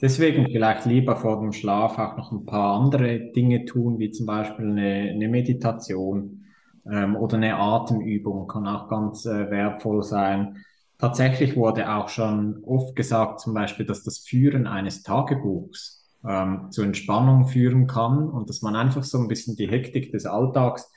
[0.00, 4.26] deswegen vielleicht lieber vor dem Schlaf auch noch ein paar andere Dinge tun, wie zum
[4.26, 6.44] Beispiel eine, eine Meditation
[6.90, 10.64] ähm, oder eine Atemübung kann auch ganz äh, wertvoll sein.
[10.98, 16.84] Tatsächlich wurde auch schon oft gesagt, zum Beispiel, dass das Führen eines Tagebuchs ähm, zur
[16.84, 20.90] Entspannung führen kann und dass man einfach so ein bisschen die Hektik des Alltags,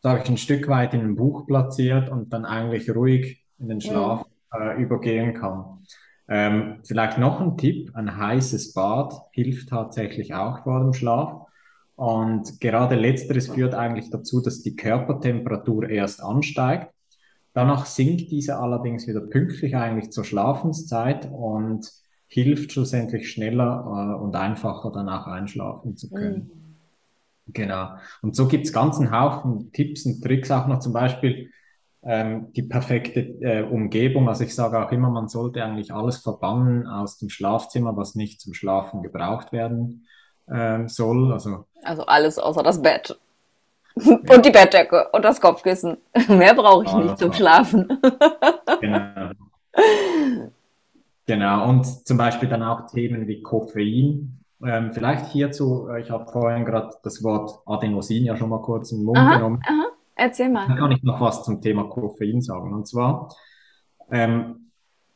[0.00, 3.80] sage ich, ein Stück weit in ein Buch platziert und dann eigentlich ruhig in den
[3.80, 4.24] Schlaf
[4.54, 5.84] äh, übergehen kann.
[6.28, 11.46] Ähm, vielleicht noch ein Tipp, ein heißes Bad hilft tatsächlich auch vor dem Schlaf.
[12.02, 16.92] Und gerade letzteres führt eigentlich dazu, dass die Körpertemperatur erst ansteigt.
[17.52, 21.88] Danach sinkt diese allerdings wieder pünktlich eigentlich zur Schlafenszeit und
[22.26, 26.50] hilft schlussendlich schneller äh, und einfacher danach einschlafen zu können.
[27.46, 27.52] Mhm.
[27.52, 27.90] Genau.
[28.20, 31.50] Und so gibt es ganzen Haufen Tipps und Tricks auch noch zum Beispiel
[32.02, 34.28] ähm, die perfekte äh, Umgebung.
[34.28, 38.40] Also ich sage auch immer, man sollte eigentlich alles verbannen aus dem Schlafzimmer, was nicht
[38.40, 40.08] zum Schlafen gebraucht werden
[40.50, 41.32] ähm, soll.
[41.32, 43.18] Also, also alles außer das Bett.
[43.96, 44.18] Ja.
[44.34, 45.98] Und die Bettdecke und das Kopfkissen.
[46.28, 48.00] Mehr brauche ich ah, nicht zum Schlafen.
[48.80, 49.30] genau.
[51.26, 54.38] Genau, und zum Beispiel dann auch Themen wie Koffein.
[54.64, 58.92] Ähm, vielleicht hierzu, äh, ich habe vorhin gerade das Wort Adenosin ja schon mal kurz
[58.92, 59.62] in den Mund aha, genommen.
[59.66, 59.88] Aha.
[60.14, 60.68] Erzähl mal.
[60.68, 62.72] Da kann ich noch was zum Thema Koffein sagen.
[62.72, 63.28] Und zwar,
[64.10, 64.70] ähm,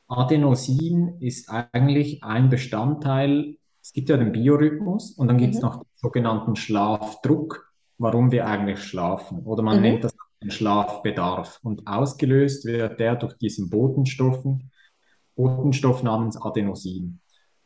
[0.08, 3.56] Adenosin ist eigentlich ein Bestandteil
[3.86, 5.68] es gibt ja den Biorhythmus und dann gibt es mhm.
[5.68, 9.44] noch den sogenannten Schlafdruck, warum wir eigentlich schlafen.
[9.44, 9.82] Oder man mhm.
[9.82, 11.60] nennt das den Schlafbedarf.
[11.62, 14.72] Und ausgelöst wird der durch diesen Botenstoffen,
[15.36, 17.20] Botenstoff namens Adenosin.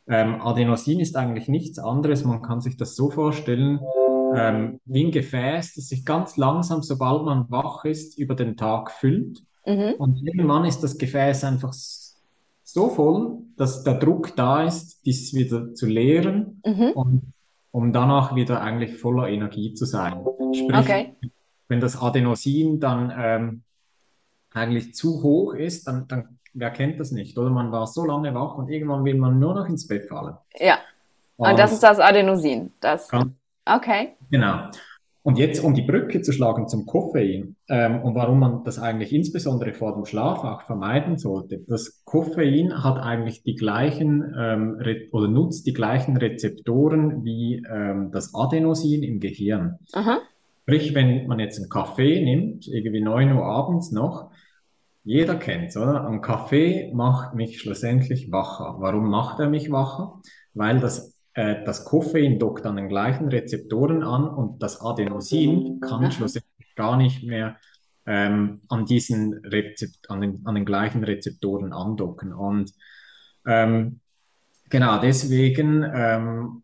[0.07, 2.23] Ähm, Adenosin ist eigentlich nichts anderes.
[2.23, 3.79] Man kann sich das so vorstellen,
[4.35, 8.91] ähm, wie ein Gefäß, das sich ganz langsam, sobald man wach ist, über den Tag
[8.91, 9.43] füllt.
[9.65, 9.95] Mhm.
[9.97, 11.73] Und irgendwann ist das Gefäß einfach
[12.73, 16.91] so voll, dass der Druck da ist, dies wieder zu leeren mhm.
[16.93, 17.33] und
[17.71, 20.25] um danach wieder eigentlich voller Energie zu sein.
[20.53, 21.15] Sprich, okay.
[21.67, 23.63] wenn das Adenosin dann ähm,
[24.53, 27.49] eigentlich zu hoch ist, dann, dann wer kennt das nicht, oder?
[27.49, 30.35] Man war so lange wach und irgendwann will man nur noch ins Bett fallen.
[30.59, 30.79] Ja.
[31.37, 32.71] Und, und das ist das Adenosin.
[32.81, 33.09] Das,
[33.65, 34.15] okay.
[34.29, 34.69] Genau.
[35.23, 39.13] Und jetzt, um die Brücke zu schlagen zum Koffein ähm, und warum man das eigentlich
[39.13, 41.63] insbesondere vor dem Schlaf auch vermeiden sollte.
[41.67, 48.33] Das Koffein hat eigentlich die gleichen ähm, oder nutzt die gleichen Rezeptoren wie ähm, das
[48.33, 49.77] Adenosin im Gehirn.
[49.93, 50.21] Aha.
[50.63, 54.31] Sprich, wenn man jetzt einen Kaffee nimmt, irgendwie 9 Uhr abends noch,
[55.03, 56.07] jeder kennt's, oder?
[56.07, 58.75] Ein Kaffee macht mich schlussendlich wacher.
[58.79, 60.21] Warum macht er mich wacher?
[60.53, 66.03] Weil das äh, das Koffein dockt an den gleichen Rezeptoren an und das Adenosin kann
[66.03, 66.11] Aha.
[66.11, 67.57] schlussendlich gar nicht mehr
[68.05, 72.33] ähm, an diesen Rezept an den, an den gleichen Rezeptoren andocken.
[72.33, 72.73] Und
[73.45, 73.99] ähm,
[74.69, 76.63] genau deswegen ähm,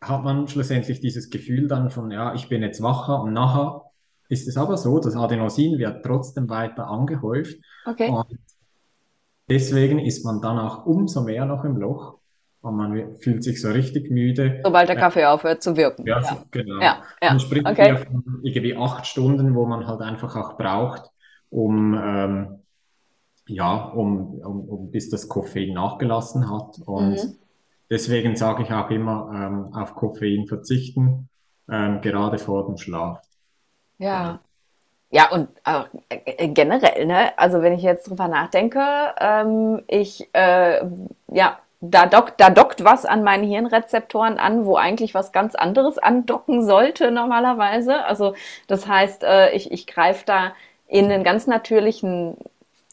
[0.00, 3.82] hat man schlussendlich dieses Gefühl dann von, ja, ich bin jetzt wacher und nachher
[4.28, 7.58] ist es aber so, das Adenosin wird trotzdem weiter angehäuft.
[7.84, 8.10] Okay.
[8.10, 8.38] Und
[9.48, 12.18] deswegen ist man danach umso mehr noch im Loch
[12.66, 14.60] und man fühlt sich so richtig müde.
[14.64, 16.04] Sobald der Kaffee aufhört zu wirken.
[16.06, 16.44] Ja, ja.
[16.50, 16.80] genau.
[16.80, 17.30] Ja, ja.
[17.30, 17.96] Man spricht okay.
[17.96, 21.10] hier von irgendwie acht Stunden, wo man halt einfach auch braucht,
[21.50, 22.58] um, ähm,
[23.46, 26.80] ja, um, um, um, bis das Koffein nachgelassen hat.
[26.84, 27.36] Und mhm.
[27.88, 31.28] deswegen sage ich auch immer, ähm, auf Koffein verzichten,
[31.70, 33.20] ähm, gerade vor dem Schlaf.
[33.98, 34.40] Ja.
[35.08, 35.48] Ja, und
[36.08, 37.38] äh, generell, ne?
[37.38, 38.80] Also wenn ich jetzt drüber nachdenke,
[39.20, 40.84] ähm, ich, äh,
[41.28, 41.58] ja,
[41.90, 46.64] da dockt, da dockt was an meinen Hirnrezeptoren an, wo eigentlich was ganz anderes andocken
[46.64, 48.04] sollte normalerweise.
[48.04, 48.34] Also
[48.66, 50.52] das heißt, äh, ich, ich greife da
[50.88, 52.36] in einen ganz natürlichen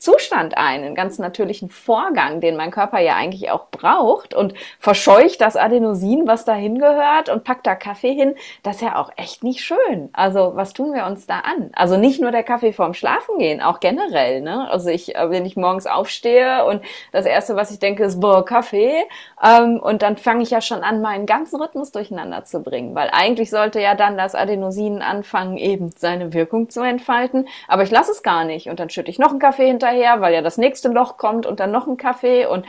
[0.04, 5.40] Zustand ein, einen ganz natürlichen Vorgang, den mein Körper ja eigentlich auch braucht und verscheucht
[5.40, 8.36] das Adenosin, was da hingehört und packt da Kaffee hin.
[8.64, 10.10] Das ist ja auch echt nicht schön.
[10.12, 11.72] Also was tun wir uns da an?
[11.74, 14.42] Also nicht nur der Kaffee vorm Schlafengehen, auch generell.
[14.42, 14.70] Ne?
[14.70, 16.82] Also ich, äh, wenn ich morgens aufstehe und
[17.14, 19.06] das erste, was ich denke, ist boah Kaffee
[19.42, 23.10] ähm, und dann fange ich ja schon an, meinen ganzen Rhythmus durcheinander zu bringen, weil
[23.14, 28.12] eigentlich sollte ja dann das Adenosin anfangen, eben seine Wirkung zu entfalten, aber ich lasse
[28.12, 30.58] es gar nicht und dann schütte ich noch einen Kaffee hinterher hinterher, weil ja das
[30.58, 32.66] nächste Loch kommt und dann noch ein Kaffee und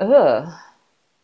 [0.00, 0.46] uh.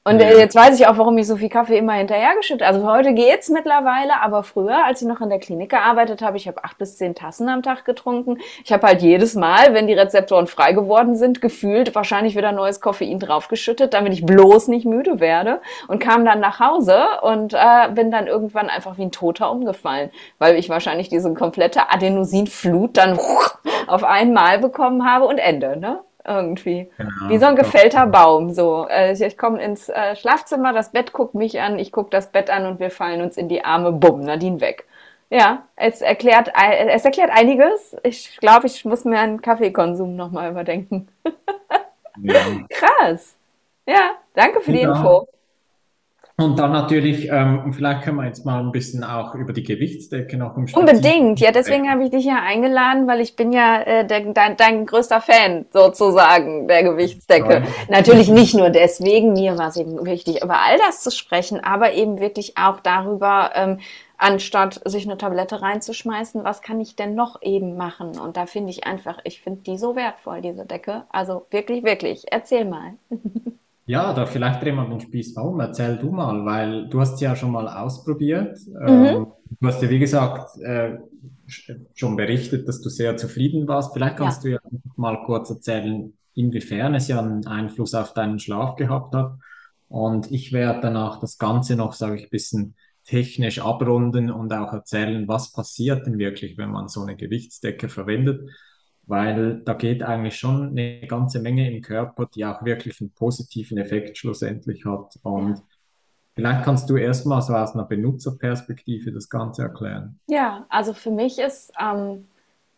[0.04, 0.30] Und ja.
[0.30, 2.78] jetzt weiß ich auch, warum ich so viel Kaffee immer hinterhergeschüttet habe.
[2.78, 6.48] Also heute geht's mittlerweile, aber früher, als ich noch in der Klinik gearbeitet habe, ich
[6.48, 8.38] habe acht bis zehn Tassen am Tag getrunken.
[8.64, 12.80] Ich habe halt jedes Mal, wenn die Rezeptoren frei geworden sind, gefühlt wahrscheinlich wieder neues
[12.80, 17.90] Koffein draufgeschüttet, damit ich bloß nicht müde werde und kam dann nach Hause und äh,
[17.92, 23.18] bin dann irgendwann einfach wie ein Toter umgefallen, weil ich wahrscheinlich diese komplette Adenosinflut dann
[23.86, 26.00] auf einmal bekommen habe und Ende, ne?
[26.28, 26.90] Irgendwie.
[26.96, 27.28] Genau.
[27.28, 28.52] Wie so ein gefällter Baum.
[28.52, 32.10] So, äh, ich, ich komme ins äh, Schlafzimmer, das Bett guckt mich an, ich gucke
[32.10, 33.92] das Bett an und wir fallen uns in die Arme.
[33.92, 34.86] Bumm, Nadine weg.
[35.30, 37.96] Ja, es erklärt, es erklärt einiges.
[38.02, 41.08] Ich glaube, ich muss mir einen Kaffeekonsum nochmal überdenken.
[42.22, 42.40] ja.
[42.70, 43.36] Krass.
[43.86, 44.94] Ja, danke für die ja.
[44.94, 45.28] Info.
[46.40, 50.36] Und dann natürlich, ähm, vielleicht können wir jetzt mal ein bisschen auch über die Gewichtsdecke
[50.36, 54.06] noch im Unbedingt, ja, deswegen habe ich dich ja eingeladen, weil ich bin ja äh,
[54.06, 57.54] der, dein, dein größter Fan sozusagen der Gewichtsdecke.
[57.54, 57.62] Ja.
[57.88, 61.94] Natürlich nicht nur deswegen, mir war es eben wichtig, über all das zu sprechen, aber
[61.94, 63.80] eben wirklich auch darüber, ähm,
[64.16, 68.16] anstatt sich eine Tablette reinzuschmeißen, was kann ich denn noch eben machen?
[68.16, 71.02] Und da finde ich einfach, ich finde die so wertvoll, diese Decke.
[71.08, 72.92] Also wirklich, wirklich, erzähl mal.
[73.88, 75.58] Ja, da vielleicht drehen wir den Spieß um.
[75.60, 78.58] Erzähl du mal, weil du hast ja schon mal ausprobiert.
[78.66, 78.86] Mhm.
[78.86, 79.26] Ähm,
[79.58, 80.98] du hast ja, wie gesagt, äh,
[81.94, 83.94] schon berichtet, dass du sehr zufrieden warst.
[83.94, 84.50] Vielleicht kannst ja.
[84.50, 89.38] du ja mal kurz erzählen, inwiefern es ja einen Einfluss auf deinen Schlaf gehabt hat.
[89.88, 92.74] Und ich werde danach das Ganze noch, sage ich, ein bisschen
[93.04, 98.50] technisch abrunden und auch erzählen, was passiert denn wirklich, wenn man so eine Gewichtsdecke verwendet
[99.08, 103.78] weil da geht eigentlich schon eine ganze Menge im Körper, die auch wirklich einen positiven
[103.78, 105.18] Effekt schlussendlich hat.
[105.22, 105.62] Und
[106.34, 110.20] vielleicht kannst du erstmal so aus einer Benutzerperspektive das Ganze erklären.
[110.28, 112.28] Ja, also für mich ist ähm,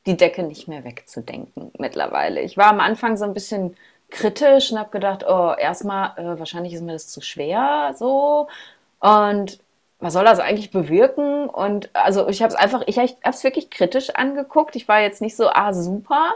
[0.06, 2.40] die Decke nicht mehr wegzudenken mittlerweile.
[2.42, 3.74] Ich war am Anfang so ein bisschen
[4.08, 8.46] kritisch und habe gedacht, oh, erstmal, äh, wahrscheinlich ist mir das zu schwer so.
[9.00, 9.58] Und
[10.00, 11.48] was soll das eigentlich bewirken?
[11.48, 14.74] Und also ich habe es einfach, ich habe es wirklich kritisch angeguckt.
[14.76, 16.32] Ich war jetzt nicht so, ah, super.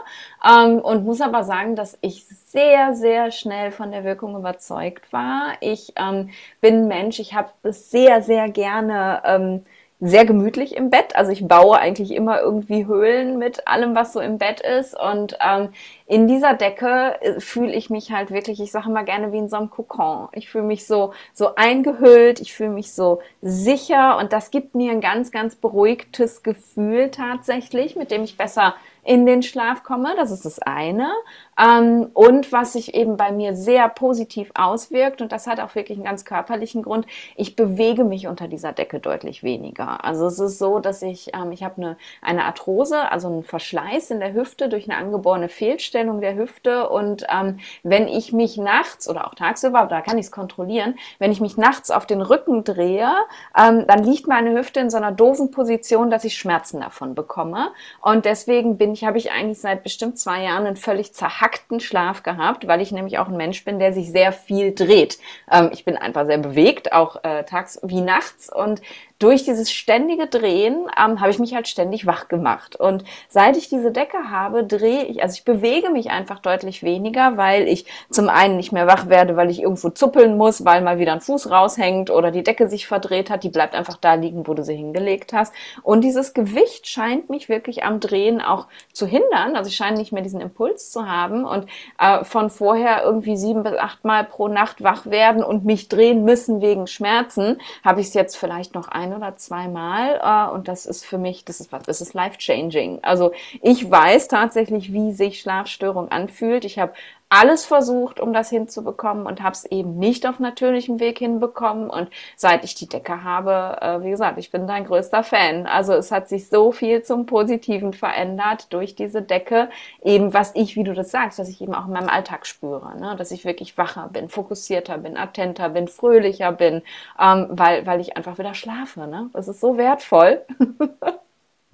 [0.47, 5.53] Ähm, und muss aber sagen, dass ich sehr, sehr schnell von der Wirkung überzeugt war.
[5.61, 6.29] Ich ähm,
[6.61, 9.21] bin Mensch, ich habe es sehr, sehr gerne.
[9.25, 9.65] Ähm,
[9.99, 11.15] sehr gemütlich im Bett.
[11.15, 14.97] Also ich baue eigentlich immer irgendwie Höhlen mit allem, was so im Bett ist.
[14.99, 15.69] Und ähm,
[16.05, 19.49] in dieser Decke äh, fühle ich mich halt wirklich, ich sage immer gerne wie in
[19.49, 20.27] so einem Kokon.
[20.33, 24.91] Ich fühle mich so, so eingehüllt, ich fühle mich so sicher und das gibt mir
[24.91, 30.13] ein ganz, ganz beruhigtes Gefühl tatsächlich, mit dem ich besser in den Schlaf komme.
[30.17, 31.09] Das ist das eine.
[31.57, 35.97] Ähm, und was sich eben bei mir sehr positiv auswirkt, und das hat auch wirklich
[35.97, 40.03] einen ganz körperlichen Grund, ich bewege mich unter dieser Decke deutlich weniger.
[40.03, 44.11] Also es ist so, dass ich, ähm, ich habe eine, eine Arthrose, also einen Verschleiß
[44.11, 46.89] in der Hüfte durch eine angeborene Fehlstellung der Hüfte.
[46.89, 51.31] Und ähm, wenn ich mich nachts oder auch tagsüber, da kann ich es kontrollieren, wenn
[51.31, 53.09] ich mich nachts auf den Rücken drehe,
[53.57, 57.69] ähm, dann liegt meine Hüfte in so einer doofen Position, dass ich Schmerzen davon bekomme.
[58.01, 61.44] Und deswegen bin ich, habe ich eigentlich seit bestimmt zwei Jahren einen völlig zerhackten
[61.79, 65.19] Schlaf gehabt, weil ich nämlich auch ein Mensch bin, der sich sehr viel dreht.
[65.51, 68.51] Ähm, ich bin einfach sehr bewegt, auch äh, tags wie nachts.
[68.51, 68.81] Und
[69.25, 72.75] durch dieses ständige Drehen ähm, habe ich mich halt ständig wach gemacht.
[72.75, 77.35] Und seit ich diese Decke habe, drehe ich, also ich bewege mich einfach deutlich weniger,
[77.35, 80.99] weil ich zum einen nicht mehr wach werde, weil ich irgendwo zuppeln muss, weil mal
[80.99, 83.43] wieder ein Fuß raushängt oder die Decke sich verdreht hat.
[83.43, 85.55] Die bleibt einfach da liegen, wo du sie hingelegt hast.
[85.81, 89.55] Und dieses Gewicht scheint mich wirklich am Drehen auch zu hindern.
[89.55, 91.65] Also ich scheine nicht mehr diesen Impuls zu haben und
[91.99, 96.23] äh, von vorher irgendwie sieben bis acht Mal pro Nacht wach werden und mich drehen
[96.25, 100.67] müssen wegen Schmerzen, habe ich es jetzt vielleicht noch ein ein oder zweimal äh, und
[100.67, 102.99] das ist für mich, das ist was, das ist life-changing.
[103.01, 106.65] Also ich weiß tatsächlich, wie sich Schlafstörung anfühlt.
[106.65, 106.93] Ich habe
[107.29, 111.89] alles versucht, um das hinzubekommen und habe es eben nicht auf natürlichem Weg hinbekommen.
[111.89, 115.65] Und seit ich die Decke habe, äh, wie gesagt, ich bin dein größter Fan.
[115.65, 119.69] Also es hat sich so viel zum Positiven verändert durch diese Decke.
[120.03, 122.97] Eben was ich, wie du das sagst, was ich eben auch in meinem Alltag spüre,
[122.99, 123.15] ne?
[123.17, 126.83] dass ich wirklich wacher bin, fokussierter bin, attenter bin, fröhlicher bin,
[127.19, 129.07] ähm, weil, weil ich einfach wieder schlafe.
[129.07, 129.29] Ne?
[129.33, 130.45] Das ist so wertvoll.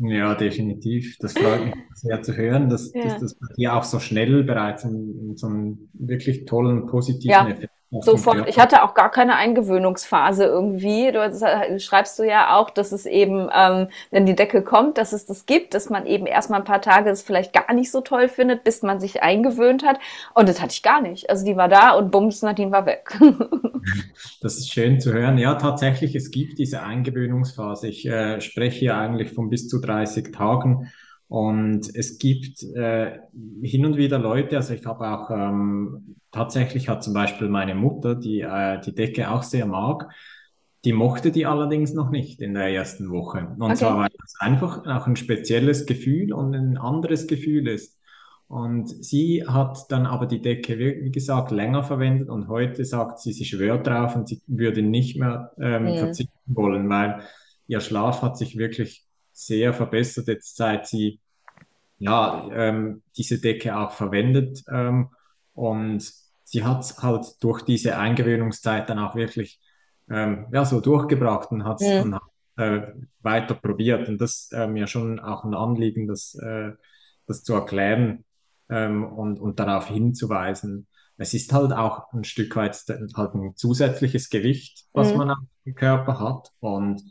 [0.04, 1.18] Ja, definitiv.
[1.20, 3.04] Das freut mich sehr zu hören, dass, ja.
[3.04, 7.30] dass das bei dir auch so schnell bereits in, in so einen wirklich tollen, positiven
[7.30, 7.48] ja.
[7.48, 8.48] Effekt Sofort.
[8.48, 11.12] Ich hatte auch gar keine Eingewöhnungsphase irgendwie.
[11.12, 15.12] Du äh, schreibst du ja auch, dass es eben, ähm, wenn die Decke kommt, dass
[15.12, 18.00] es das gibt, dass man eben erstmal ein paar Tage es vielleicht gar nicht so
[18.00, 20.00] toll findet, bis man sich eingewöhnt hat.
[20.34, 21.30] Und das hatte ich gar nicht.
[21.30, 23.14] Also die war da und bums, Nadine war weg.
[24.42, 25.38] das ist schön zu hören.
[25.38, 27.90] Ja, tatsächlich, es gibt diese Eingewöhnungsphase.
[27.90, 30.90] Ich äh, spreche hier eigentlich von bis zu 30 Tagen.
[31.32, 33.20] Und es gibt äh,
[33.64, 38.16] hin und wieder Leute, also ich habe auch ähm, tatsächlich hat zum Beispiel meine Mutter,
[38.16, 40.10] die äh, die Decke auch sehr mag,
[40.84, 43.48] die mochte die allerdings noch nicht in der ersten Woche.
[43.48, 43.76] Und okay.
[43.76, 47.98] zwar, weil das einfach auch ein spezielles Gefühl und ein anderes Gefühl ist.
[48.50, 53.32] Und sie hat dann aber die Decke, wie gesagt, länger verwendet und heute sagt sie,
[53.32, 55.96] sie schwört drauf und sie würde nicht mehr ähm, ja.
[55.96, 57.22] verzichten wollen, weil
[57.68, 59.08] ihr Schlaf hat sich wirklich
[59.46, 61.20] sehr verbessert, jetzt seit sie
[61.98, 64.64] ja, ähm, diese Decke auch verwendet.
[64.72, 65.10] Ähm,
[65.54, 66.04] und
[66.44, 69.60] sie hat halt durch diese Eingewöhnungszeit dann auch wirklich
[70.10, 72.04] ähm, ja, so durchgebracht und hat es ja.
[72.04, 72.20] dann
[72.58, 72.88] äh,
[73.22, 74.10] weiter probiert.
[74.10, 76.72] Und das ist äh, mir schon auch ein Anliegen, das, äh,
[77.28, 78.26] das zu erklären
[78.70, 80.88] ähm, und, und darauf hinzuweisen.
[81.18, 82.76] Es ist halt auch ein Stück weit
[83.16, 85.18] halt ein zusätzliches Gewicht, was mhm.
[85.20, 86.52] man am Körper hat.
[86.60, 87.04] Und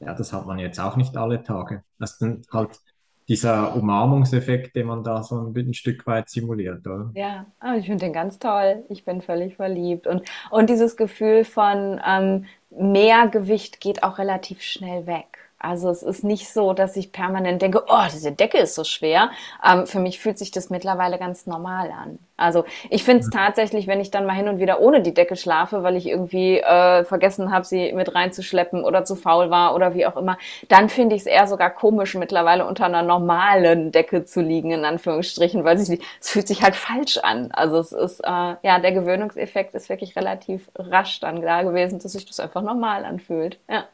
[0.00, 1.82] ja, das hat man jetzt auch nicht alle Tage.
[1.98, 2.80] Das sind halt
[3.28, 7.10] dieser Umarmungseffekt, den man da so ein, ein Stück weit simuliert, oder?
[7.14, 8.84] Ja, oh, ich finde den ganz toll.
[8.88, 10.06] Ich bin völlig verliebt.
[10.06, 15.35] Und, und dieses Gefühl von ähm, mehr Gewicht geht auch relativ schnell weg.
[15.58, 19.30] Also es ist nicht so, dass ich permanent denke, oh, diese Decke ist so schwer.
[19.64, 22.18] Ähm, für mich fühlt sich das mittlerweile ganz normal an.
[22.36, 23.30] Also ich finde es mhm.
[23.30, 26.58] tatsächlich, wenn ich dann mal hin und wieder ohne die Decke schlafe, weil ich irgendwie
[26.58, 30.36] äh, vergessen habe, sie mit reinzuschleppen oder zu faul war oder wie auch immer,
[30.68, 34.84] dann finde ich es eher sogar komisch, mittlerweile unter einer normalen Decke zu liegen, in
[34.84, 37.50] Anführungsstrichen, weil es, es fühlt sich halt falsch an.
[37.52, 38.28] Also es ist, äh,
[38.62, 43.06] ja, der Gewöhnungseffekt ist wirklich relativ rasch dann da gewesen, dass sich das einfach normal
[43.06, 43.58] anfühlt.
[43.70, 43.84] Ja.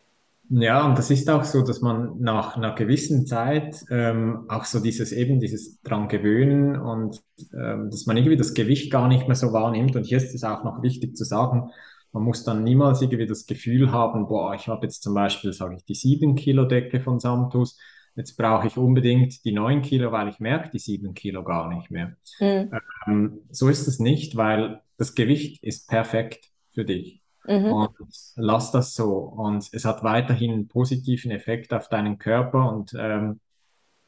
[0.54, 4.80] Ja, und das ist auch so, dass man nach einer gewissen Zeit ähm, auch so
[4.80, 7.22] dieses eben dieses dran gewöhnen und
[7.54, 9.96] ähm, dass man irgendwie das Gewicht gar nicht mehr so wahrnimmt.
[9.96, 11.70] Und hier ist es auch noch wichtig zu sagen,
[12.12, 15.76] man muss dann niemals irgendwie das Gefühl haben, boah, ich habe jetzt zum Beispiel, sage
[15.76, 17.78] ich, die sieben Kilo Decke von Samtus,
[18.14, 21.90] jetzt brauche ich unbedingt die neun Kilo, weil ich merke die sieben Kilo gar nicht
[21.90, 22.14] mehr.
[22.40, 22.70] Mhm.
[23.06, 27.21] Ähm, so ist es nicht, weil das Gewicht ist perfekt für dich.
[27.46, 27.72] Mhm.
[27.72, 27.90] und
[28.36, 29.16] lass das so.
[29.16, 33.40] Und es hat weiterhin einen positiven Effekt auf deinen Körper und, ähm,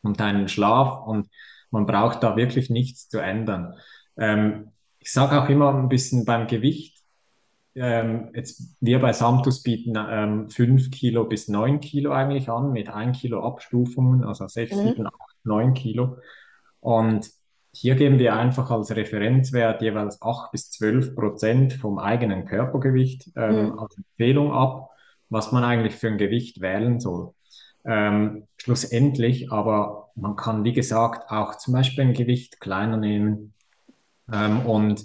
[0.02, 1.28] und deinen Schlaf und
[1.70, 3.74] man braucht da wirklich nichts zu ändern.
[4.16, 6.94] Ähm, ich sage auch immer ein bisschen beim Gewicht,
[7.74, 12.88] ähm, jetzt wir bei Samtus bieten ähm, 5 Kilo bis 9 Kilo eigentlich an, mit
[12.88, 14.88] 1 Kilo Abstufungen, also 6, mhm.
[14.88, 16.18] 7, 8, 9 Kilo.
[16.80, 17.28] Und
[17.74, 23.66] hier geben wir einfach als Referenzwert jeweils 8 bis 12 Prozent vom eigenen Körpergewicht ähm,
[23.66, 23.78] mhm.
[23.78, 24.90] als Empfehlung ab,
[25.28, 27.32] was man eigentlich für ein Gewicht wählen soll.
[27.84, 33.52] Ähm, schlussendlich, aber man kann, wie gesagt, auch zum Beispiel ein Gewicht kleiner nehmen
[34.32, 35.04] ähm, und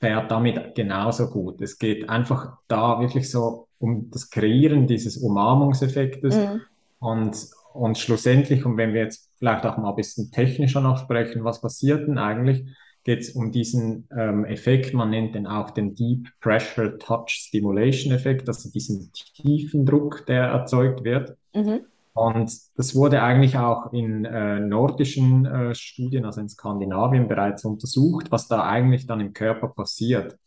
[0.00, 1.60] fährt damit genauso gut.
[1.60, 6.62] Es geht einfach da wirklich so um das Kreieren dieses Umarmungseffektes mhm.
[6.98, 7.36] und,
[7.74, 11.60] und schlussendlich, und wenn wir jetzt vielleicht auch mal ein bisschen technischer noch sprechen, was
[11.60, 12.64] passiert denn eigentlich?
[13.04, 18.12] Geht es um diesen ähm, Effekt, man nennt den auch den Deep Pressure Touch Stimulation
[18.12, 21.36] Effekt, also diesen tiefen Druck, der erzeugt wird.
[21.54, 21.80] Mhm.
[22.14, 28.32] Und das wurde eigentlich auch in äh, nordischen äh, Studien, also in Skandinavien bereits untersucht,
[28.32, 30.38] was da eigentlich dann im Körper passiert.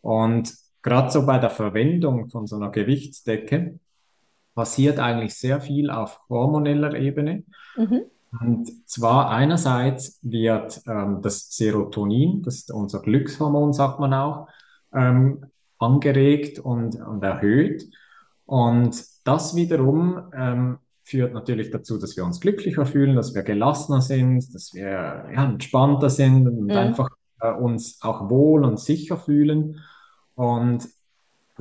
[0.00, 3.78] Und gerade so bei der Verwendung von so einer Gewichtsdecke
[4.56, 7.44] passiert eigentlich sehr viel auf hormoneller Ebene.
[7.76, 8.02] Mhm.
[8.40, 14.48] Und zwar einerseits wird ähm, das Serotonin, das ist unser Glückshormon, sagt man auch,
[14.94, 15.44] ähm,
[15.78, 17.90] angeregt und, und erhöht.
[18.46, 24.00] Und das wiederum ähm, führt natürlich dazu, dass wir uns glücklicher fühlen, dass wir gelassener
[24.00, 26.70] sind, dass wir ja, entspannter sind und mhm.
[26.70, 27.10] einfach
[27.40, 29.80] äh, uns auch wohl und sicher fühlen.
[30.34, 30.88] Und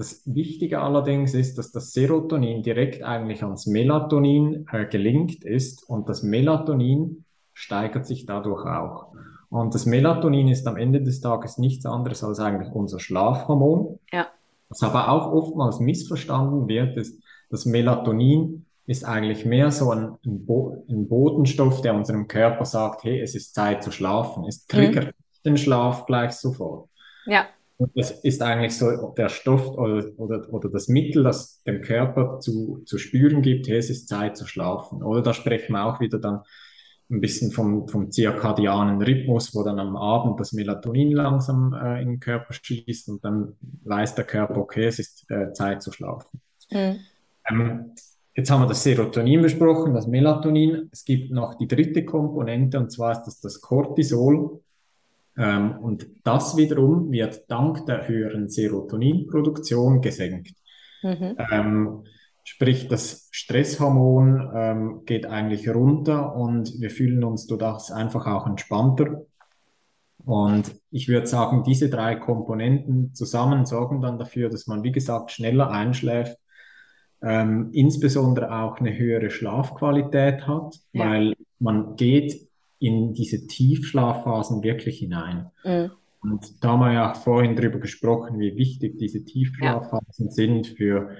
[0.02, 6.10] das Wichtige allerdings ist, dass das Serotonin direkt eigentlich ans Melatonin äh, gelinkt ist und
[6.10, 7.24] das Melatonin
[7.54, 9.14] steigert sich dadurch auch.
[9.49, 13.99] Und das Melatonin ist am Ende des Tages nichts anderes als eigentlich unser Schlafhormon.
[14.12, 14.30] Ja.
[14.70, 17.22] Was aber auch oftmals missverstanden wird, ist,
[17.52, 23.04] dass Melatonin ist eigentlich mehr so ein, ein, Bo ein, Botenstoff, der unserem Körper sagt,
[23.04, 24.45] hey, es ist Zeit zu schlafen.
[24.47, 25.43] Es triggert mhm.
[25.45, 26.89] den Schlaf gleich sofort.
[27.28, 27.45] Ja.
[27.82, 32.40] Und das ist eigentlich so der Stoff oder, oder, oder das Mittel, das dem Körper
[32.40, 35.02] zu, zu spüren gibt, hey, es ist Zeit zu schlafen.
[35.02, 36.42] Oder da sprechen wir auch wieder dann
[37.10, 42.10] ein bisschen vom, vom zirkadianen Rhythmus, wo dann am Abend das Melatonin langsam äh, in
[42.10, 43.54] den Körper schießt und dann
[43.84, 46.40] weiß der Körper, okay, es ist äh, Zeit zu schlafen.
[46.70, 47.00] Mhm.
[47.50, 47.92] Ähm,
[48.34, 50.88] Jetzt haben wir das Serotonin besprochen, das Melatonin.
[50.94, 54.62] Es gibt noch die dritte Komponente und zwar ist das das Cortisol.
[55.38, 60.56] Ähm, und das wiederum wird dank der höheren Serotoninproduktion gesenkt.
[61.04, 61.38] Mhm.
[61.52, 62.04] Ähm,
[62.44, 68.48] sprich, das Stresshormon ähm, geht eigentlich runter und wir fühlen uns durch das einfach auch
[68.48, 69.22] entspannter.
[70.24, 75.32] Und ich würde sagen, diese drei Komponenten zusammen sorgen dann dafür, dass man, wie gesagt,
[75.32, 76.38] schneller einschläft
[77.24, 81.10] ähm, insbesondere auch eine höhere Schlafqualität hat, ja.
[81.10, 82.50] weil man geht
[82.82, 85.52] in diese Tiefschlafphasen wirklich hinein.
[85.64, 85.92] Mhm.
[86.22, 90.32] Und da haben wir ja vorhin drüber gesprochen, wie wichtig diese Tiefschlafphasen ja.
[90.32, 91.12] sind für,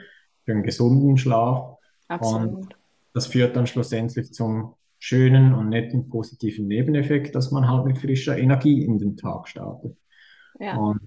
[0.44, 1.78] für einen gesunden Schlaf.
[2.08, 2.56] Absolut.
[2.56, 2.76] Und
[3.14, 8.38] das führt dann schlussendlich zum schönen und netten positiven Nebeneffekt, dass man halt mit frischer
[8.38, 9.98] Energie in den Tag startet.
[10.60, 10.78] Ja.
[10.78, 11.02] Und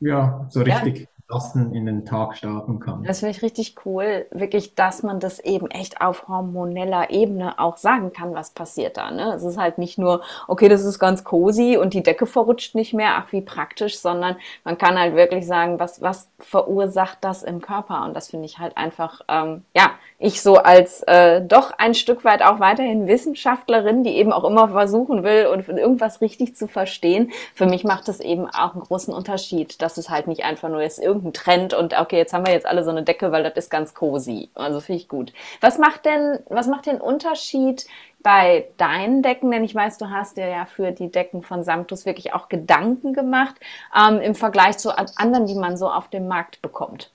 [0.00, 3.04] ja, so richtig gelassen in den Tag starten kann.
[3.04, 7.76] Das finde ich richtig cool, wirklich, dass man das eben echt auf hormoneller Ebene auch
[7.76, 9.10] sagen kann, was passiert da.
[9.10, 9.32] Ne?
[9.34, 12.94] Es ist halt nicht nur, okay, das ist ganz cozy und die Decke verrutscht nicht
[12.94, 17.60] mehr, ach wie praktisch, sondern man kann halt wirklich sagen, was, was verursacht das im
[17.60, 18.04] Körper?
[18.04, 22.24] Und das finde ich halt einfach, ähm, ja, ich so als äh, doch ein Stück
[22.24, 27.30] weit auch weiterhin Wissenschaftlerin, die eben auch immer versuchen will und irgendwas richtig zu verstehen,
[27.54, 30.82] für mich macht das eben auch einen großen Unterschied, dass es halt nicht einfach nur
[30.82, 33.54] ist irgendein Trend und okay, jetzt haben wir jetzt alle so eine Decke, weil das
[33.54, 34.50] ist ganz cozy.
[34.54, 35.32] Also finde ich gut.
[35.60, 37.86] Was macht denn, was macht den Unterschied
[38.22, 42.04] bei deinen Decken, denn ich weiß, du hast dir ja für die Decken von Samtus
[42.06, 43.56] wirklich auch Gedanken gemacht
[43.96, 47.12] ähm, im Vergleich zu anderen, die man so auf dem Markt bekommt.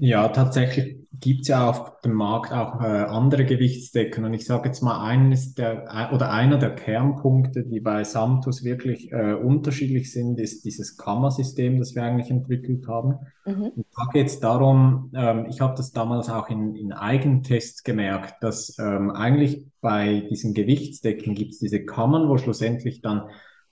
[0.00, 4.24] Ja, tatsächlich gibt es ja auf dem Markt auch äh, andere Gewichtsdecken.
[4.24, 9.12] Und ich sage jetzt mal, eines der, oder einer der Kernpunkte, die bei Samtus wirklich
[9.12, 13.16] äh, unterschiedlich sind, ist dieses Kammersystem, das wir eigentlich entwickelt haben.
[13.44, 13.72] Mhm.
[13.76, 18.42] Und da geht es darum, ähm, ich habe das damals auch in, in Eigentests gemerkt,
[18.42, 23.24] dass ähm, eigentlich bei diesen Gewichtsdecken gibt es diese Kammern, wo schlussendlich dann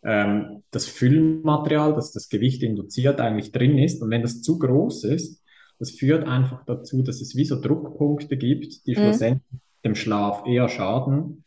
[0.05, 4.03] ähm, das Füllmaterial, das das Gewicht induziert, eigentlich drin ist.
[4.03, 5.43] Und wenn das zu groß ist,
[5.79, 8.97] das führt einfach dazu, dass es wie so Druckpunkte gibt, die mhm.
[8.97, 11.45] schlussendlich dem Schlaf eher schaden.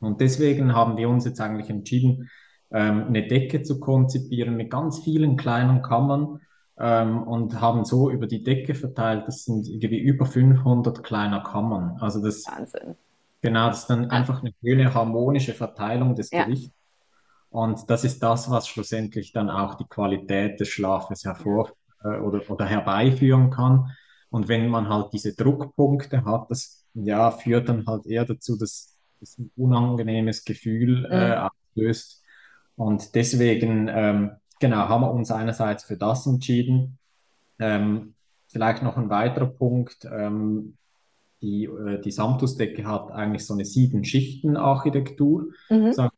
[0.00, 2.30] Und deswegen haben wir uns jetzt eigentlich entschieden,
[2.70, 6.40] ähm, eine Decke zu konzipieren mit ganz vielen kleinen Kammern,
[6.78, 11.96] ähm, und haben so über die Decke verteilt, das sind irgendwie über 500 kleiner Kammern.
[12.00, 12.96] Also das, Wahnsinn.
[13.40, 16.74] genau, das ist dann einfach eine schöne harmonische Verteilung des ja, Gewichts.
[17.50, 21.34] Und das ist das, was schlussendlich dann auch die Qualität des Schlafes ja.
[22.04, 23.90] Äh, oder, oder herbeiführen kann.
[24.30, 28.96] Und wenn man halt diese Druckpunkte hat, das ja, führt dann halt eher dazu, dass
[29.20, 32.22] es ein unangenehmes Gefühl äh, auslöst.
[32.76, 36.98] Und deswegen, ähm, genau, haben wir uns einerseits für das entschieden.
[37.58, 38.14] Ähm,
[38.48, 40.04] vielleicht noch ein weiterer Punkt.
[40.10, 40.76] Ähm,
[41.42, 46.14] die, äh, die Samtusdecke hat eigentlich so eine Sieben-Schichten-Architektur, mhm, sagt.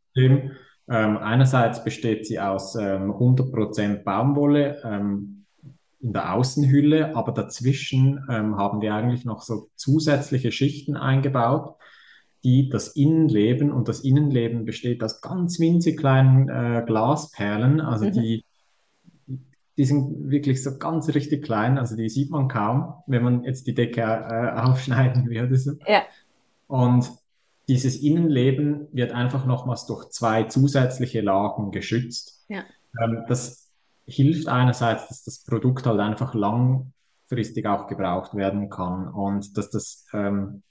[0.88, 5.45] Ähm, einerseits besteht sie aus ähm, 100% Baumwolle ähm,
[6.00, 11.74] in der Außenhülle, aber dazwischen ähm, haben wir eigentlich noch so zusätzliche Schichten eingebaut,
[12.44, 18.12] die das Innenleben und das Innenleben besteht aus ganz winzig kleinen äh, Glasperlen, also mhm.
[18.12, 18.44] die
[19.76, 23.66] die sind wirklich so ganz richtig klein, also die sieht man kaum, wenn man jetzt
[23.66, 25.56] die Decke äh, aufschneiden würde.
[25.56, 25.72] So.
[25.86, 26.02] Ja,
[26.66, 27.10] Und
[27.68, 32.44] dieses Innenleben wird einfach nochmals durch zwei zusätzliche Lagen geschützt.
[32.48, 32.64] ja,
[32.98, 33.65] Ähm, das
[34.06, 40.06] hilft einerseits, dass das Produkt halt einfach langfristig auch gebraucht werden kann und dass das
[40.12, 40.62] ähm,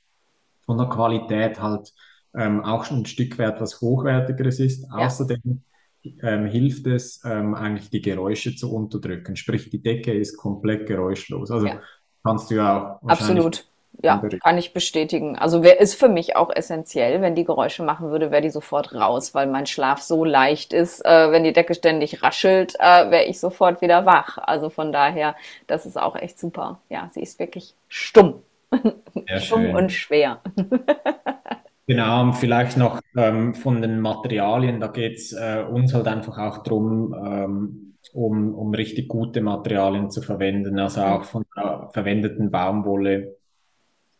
[0.65, 1.93] von der Qualität halt
[2.33, 4.83] ähm, auch schon ein Stück weit was Hochwertigeres ist.
[4.83, 5.61] ja, Außerdem
[6.21, 9.35] ähm, hilft es ähm, eigentlich die Geräusche zu unterdrücken.
[9.35, 11.51] Sprich, die Decke ist komplett geräuschlos.
[11.51, 11.81] Also ja.
[12.23, 13.67] kannst du ja auch Absolut.
[14.01, 15.37] Ja, kann ich bestätigen.
[15.37, 17.21] Also wär, ist für mich auch essentiell.
[17.21, 21.03] Wenn die Geräusche machen würde, wäre die sofort raus, weil mein Schlaf so leicht ist.
[21.05, 24.37] Äh, wenn die Decke ständig raschelt, äh, wäre ich sofort wieder wach.
[24.37, 25.35] Also von daher,
[25.67, 26.79] das ist auch echt super.
[26.89, 28.41] Ja, sie ist wirklich stumm.
[29.27, 29.91] sehr Stumm und schön.
[29.91, 30.41] schwer.
[31.87, 36.63] Genau, und vielleicht noch ähm, von den Materialien, da geht's äh, uns halt einfach auch
[36.63, 41.25] drum, ähm, um, um richtig gute Materialien zu verwenden, also auch Mhm.
[41.25, 43.37] von der verwendeten Baumwolle.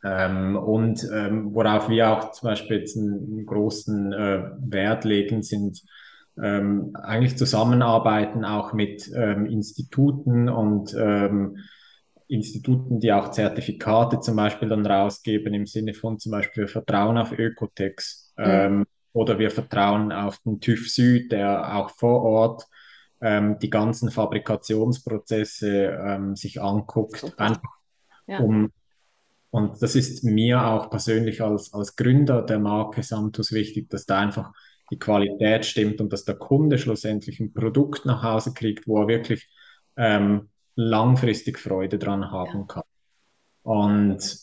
[0.05, 5.81] Ähm, und ähm, worauf wir auch zum Beispiel jetzt einen, großen äh, Wert legen, sind
[6.41, 11.57] ähm, eigentlich Zusammenarbeiten auch mit ähm, Instituten und ähm,
[12.27, 17.17] Instituten, die auch Zertifikate zum Beispiel dann rausgeben im Sinne von zum Beispiel wir vertrauen
[17.17, 18.43] auf Ökotex Mhm.
[18.45, 22.67] ähm, oder wir vertrauen auf den TÜV Süd, der auch vor Ort
[23.21, 27.23] ähm, die ganzen Fabrikationsprozesse ähm, sich anguckt,
[28.27, 28.71] Ja, um
[29.55, 34.19] und das ist mir auch persönlich als, als Gründer der Marke Samtus wichtig, dass da
[34.19, 34.51] einfach
[34.91, 39.07] die Qualität stimmt und dass der Kunde schlussendlich ein Produkt nach Hause kriegt, wo er
[39.07, 39.49] wirklich
[39.95, 42.83] ähm, langfristig Freude dran haben kann.
[43.63, 44.39] Und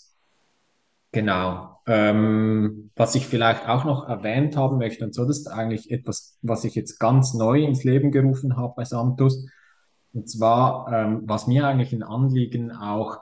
[1.12, 5.90] genau, ähm, was ich vielleicht auch noch erwähnt haben möchte, und so, das ist eigentlich
[5.90, 9.46] etwas, was ich jetzt ganz neu ins Leben gerufen habe bei Samtus.
[10.14, 13.18] Und zwar, ähm, was mir eigentlich ein Anliegen auch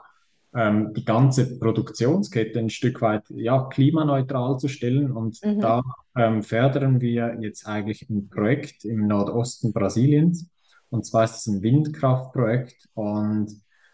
[0.53, 5.11] ähm, die ganze Produktionskette ein Stück weit ja, klimaneutral zu stellen.
[5.11, 5.59] Und Mhm.
[5.59, 5.81] da
[6.15, 10.49] ähm, fördern wir jetzt eigentlich ein Projekt im Nordosten Brasiliens.
[10.89, 13.49] Und zwar ist es ein Windkraftprojekt und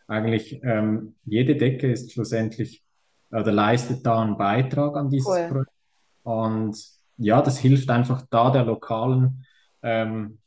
[0.08, 2.84] eigentlich ähm, jede Decke ist schlussendlich
[3.30, 5.48] oder leistet da einen Beitrag an dieses Cool.
[5.50, 5.72] Projekt.
[6.24, 6.78] Und
[7.18, 9.46] ja, das hilft einfach da der lokalen
[9.84, 10.40] ähm,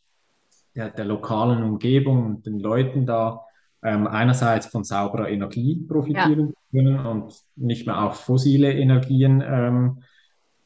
[0.74, 3.44] der, der lokalen Umgebung und den Leuten da
[3.82, 10.02] ähm, einerseits von sauberer Energie Ja, profitieren können und nicht mehr auf fossile Energien ähm,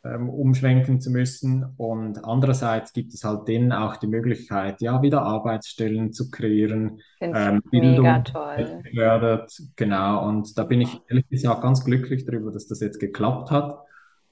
[0.04, 1.64] ähm, umschwenken zu müssen.
[1.76, 7.62] Und andererseits gibt es halt denen auch die Möglichkeit, ja, wieder Arbeitsstellen zu kreieren, ähm,
[7.70, 8.24] Bildung
[8.84, 10.28] gefördert, genau.
[10.28, 13.78] Und da bin ich ehrlich gesagt ganz glücklich darüber, dass das jetzt geklappt hat.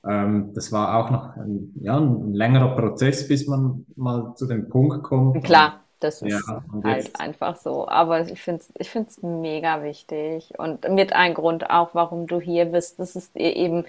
[0.07, 4.68] Ähm, das war auch noch ein, ja, ein längerer Prozess, bis man mal zu dem
[4.68, 5.43] Punkt kommt.
[5.45, 7.88] Klar, das ja, ist und halt einfach so.
[7.88, 10.53] Aber ich finde es ich find's mega wichtig.
[10.59, 13.84] Und mit ein Grund auch, warum du hier bist, dass es dir eben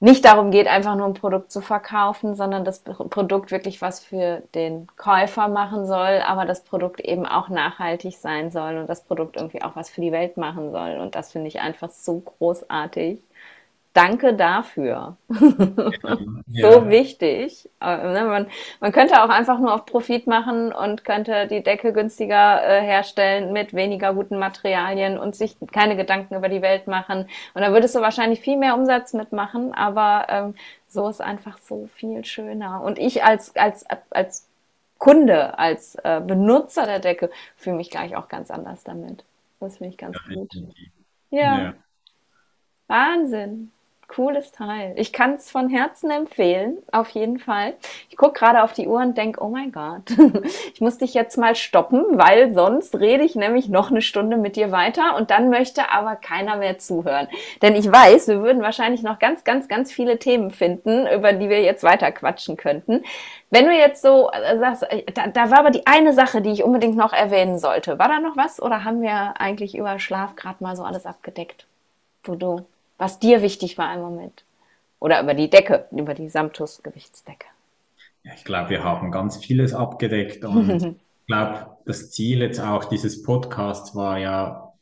[0.00, 4.42] nicht darum geht, einfach nur ein Produkt zu verkaufen, sondern das Produkt wirklich was für
[4.52, 9.36] den Käufer machen soll, aber das Produkt eben auch nachhaltig sein soll und das Produkt
[9.36, 10.98] irgendwie auch was für die Welt machen soll.
[10.98, 13.20] Und das finde ich einfach so großartig.
[13.94, 15.18] Danke dafür.
[15.28, 17.68] so ja, wichtig.
[17.80, 18.46] Äh, ne, man,
[18.80, 23.52] man könnte auch einfach nur auf Profit machen und könnte die Decke günstiger äh, herstellen
[23.52, 27.28] mit weniger guten Materialien und sich keine Gedanken über die Welt machen.
[27.52, 30.54] Und dann würdest du wahrscheinlich viel mehr Umsatz mitmachen, aber ähm,
[30.88, 32.82] so ist einfach so viel schöner.
[32.82, 34.48] Und ich als, als, als
[34.96, 39.24] Kunde, als äh, Benutzer der Decke fühle mich gleich auch ganz anders damit.
[39.60, 40.54] Das finde ich ja, ganz gut.
[40.54, 40.92] definitiv.
[41.30, 41.74] Ja, Ja.
[42.86, 43.72] Wahnsinn.
[44.14, 44.92] Cooles Teil.
[44.96, 47.74] Ich kann es von Herzen empfehlen, auf jeden Fall.
[48.10, 50.10] Ich gucke gerade auf die Uhr und denke, oh mein Gott,
[50.74, 54.56] ich muss dich jetzt mal stoppen, weil sonst rede ich nämlich noch eine Stunde mit
[54.56, 57.28] dir weiter und dann möchte aber keiner mehr zuhören.
[57.62, 61.48] Denn ich weiß, wir würden wahrscheinlich noch ganz, ganz, ganz viele Themen finden, über die
[61.48, 63.02] wir jetzt weiter quatschen könnten.
[63.50, 66.50] Wenn du jetzt so äh, sagst, äh, da, da war aber die eine Sache, die
[66.50, 67.98] ich unbedingt noch erwähnen sollte.
[67.98, 71.66] War da noch was oder haben wir eigentlich über Schlaf gerade mal so alles abgedeckt?
[72.24, 72.64] Wo du
[73.02, 74.44] was dir wichtig war im Moment.
[75.00, 77.48] Oder über die Decke, über die Samtus-Gewichtsdecke.
[78.22, 82.84] Ja, ich glaube, wir haben ganz vieles abgedeckt und ich glaube, das Ziel jetzt auch
[82.84, 84.72] dieses Podcasts war ja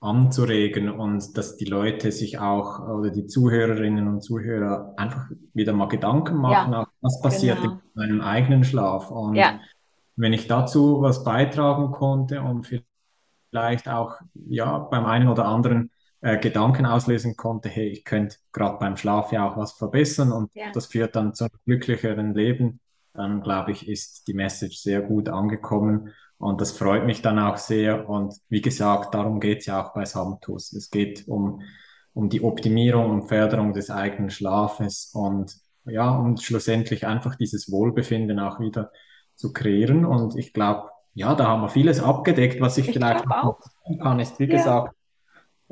[0.00, 5.86] anzuregen und dass die Leute sich auch oder die Zuhörerinnen und Zuhörer einfach wieder mal
[5.86, 7.74] Gedanken machen, ja, was passiert genau.
[7.74, 9.12] in meinem eigenen Schlaf.
[9.12, 9.60] Und ja.
[10.16, 12.66] wenn ich dazu was beitragen konnte und
[13.50, 14.16] vielleicht auch
[14.48, 15.90] ja beim einen oder anderen
[16.24, 20.50] äh, Gedanken auslösen konnte, hey, ich könnte gerade beim Schlaf ja auch was verbessern und
[20.54, 20.72] ja.
[20.72, 22.80] das führt dann zu einem glücklicheren Leben,
[23.12, 27.58] dann glaube ich, ist die Message sehr gut angekommen und das freut mich dann auch
[27.58, 28.08] sehr.
[28.08, 30.72] Und wie gesagt, darum geht es ja auch bei Samtus.
[30.72, 31.60] Es geht um,
[32.14, 35.54] um die Optimierung und Förderung des eigenen Schlafes und
[35.84, 38.90] ja, und schlussendlich einfach dieses Wohlbefinden auch wieder
[39.34, 40.06] zu kreieren.
[40.06, 43.60] Und ich glaube, ja, da haben wir vieles abgedeckt, was ich, ich vielleicht noch
[44.00, 44.56] kann, ist, wie ja.
[44.56, 44.94] gesagt,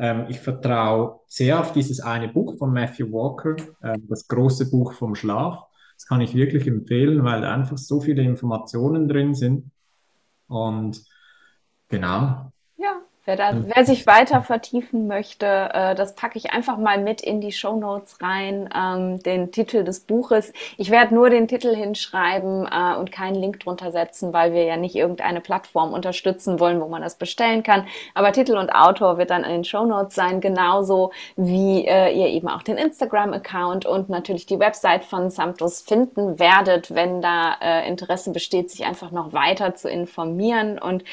[0.02, 4.94] ähm, ich vertraue sehr auf dieses eine Buch von Matthew Walker, äh, das große Buch
[4.94, 5.62] vom Schlaf.
[5.94, 9.70] Das kann ich wirklich empfehlen, weil einfach so viele Informationen drin sind.
[10.48, 11.04] Und
[11.88, 12.50] genau,
[13.24, 17.40] Wer, da, wer sich weiter vertiefen möchte, äh, das packe ich einfach mal mit in
[17.40, 20.52] die Show Notes rein, ähm, den Titel des Buches.
[20.76, 24.76] Ich werde nur den Titel hinschreiben äh, und keinen Link drunter setzen, weil wir ja
[24.76, 27.86] nicht irgendeine Plattform unterstützen wollen, wo man das bestellen kann.
[28.14, 32.26] Aber Titel und Autor wird dann in den Show Notes sein, genauso wie äh, ihr
[32.26, 37.86] eben auch den Instagram-Account und natürlich die Website von Samtus finden werdet, wenn da äh,
[37.86, 41.04] Interesse besteht, sich einfach noch weiter zu informieren und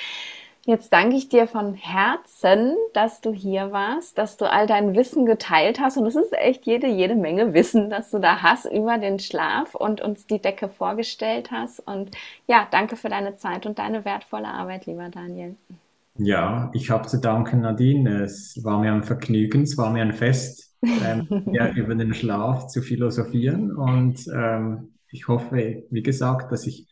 [0.70, 5.26] Jetzt danke ich dir von Herzen, dass du hier warst, dass du all dein Wissen
[5.26, 5.98] geteilt hast.
[5.98, 9.74] Und es ist echt jede, jede Menge Wissen, dass du da hast über den Schlaf
[9.74, 11.80] und uns die Decke vorgestellt hast.
[11.80, 12.12] Und
[12.46, 15.56] ja, danke für deine Zeit und deine wertvolle Arbeit, lieber Daniel.
[16.20, 18.22] Ja, ich habe zu danken, Nadine.
[18.22, 22.68] Es war mir ein Vergnügen, es war mir ein Fest, ähm, ja, über den Schlaf
[22.68, 23.76] zu philosophieren.
[23.76, 26.86] Und ähm, ich hoffe, wie gesagt, dass ich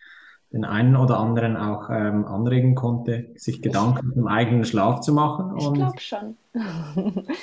[0.53, 5.57] den einen oder anderen auch ähm, anregen konnte, sich Gedanken zum eigenen Schlaf zu machen.
[5.57, 6.37] Ich glaube schon.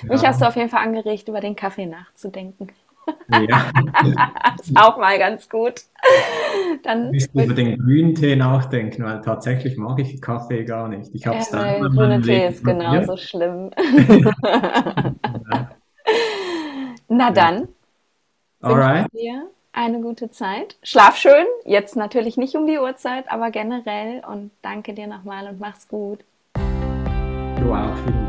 [0.03, 0.09] Ja.
[0.09, 2.67] Mich hast du auf jeden Fall angeregt, über den Kaffee nachzudenken.
[3.31, 3.71] Ja.
[4.57, 5.83] das ist auch mal ganz gut.
[6.83, 11.15] Dann Nicht über den grünen Tee nachdenken, weil tatsächlich mag ich Kaffee gar nicht.
[11.15, 11.81] Ich habe es dann.
[11.81, 13.71] Der grüne Tee ist genauso schlimm.
[17.09, 17.69] Na dann.
[18.61, 19.07] Alright
[19.75, 20.77] eine gute Zeit.
[20.83, 25.61] Schlaf schön, jetzt natürlich nicht um die Uhrzeit, aber generell und danke dir nochmal und
[25.61, 26.21] mach's gut.
[26.55, 28.24] Du auch, vielen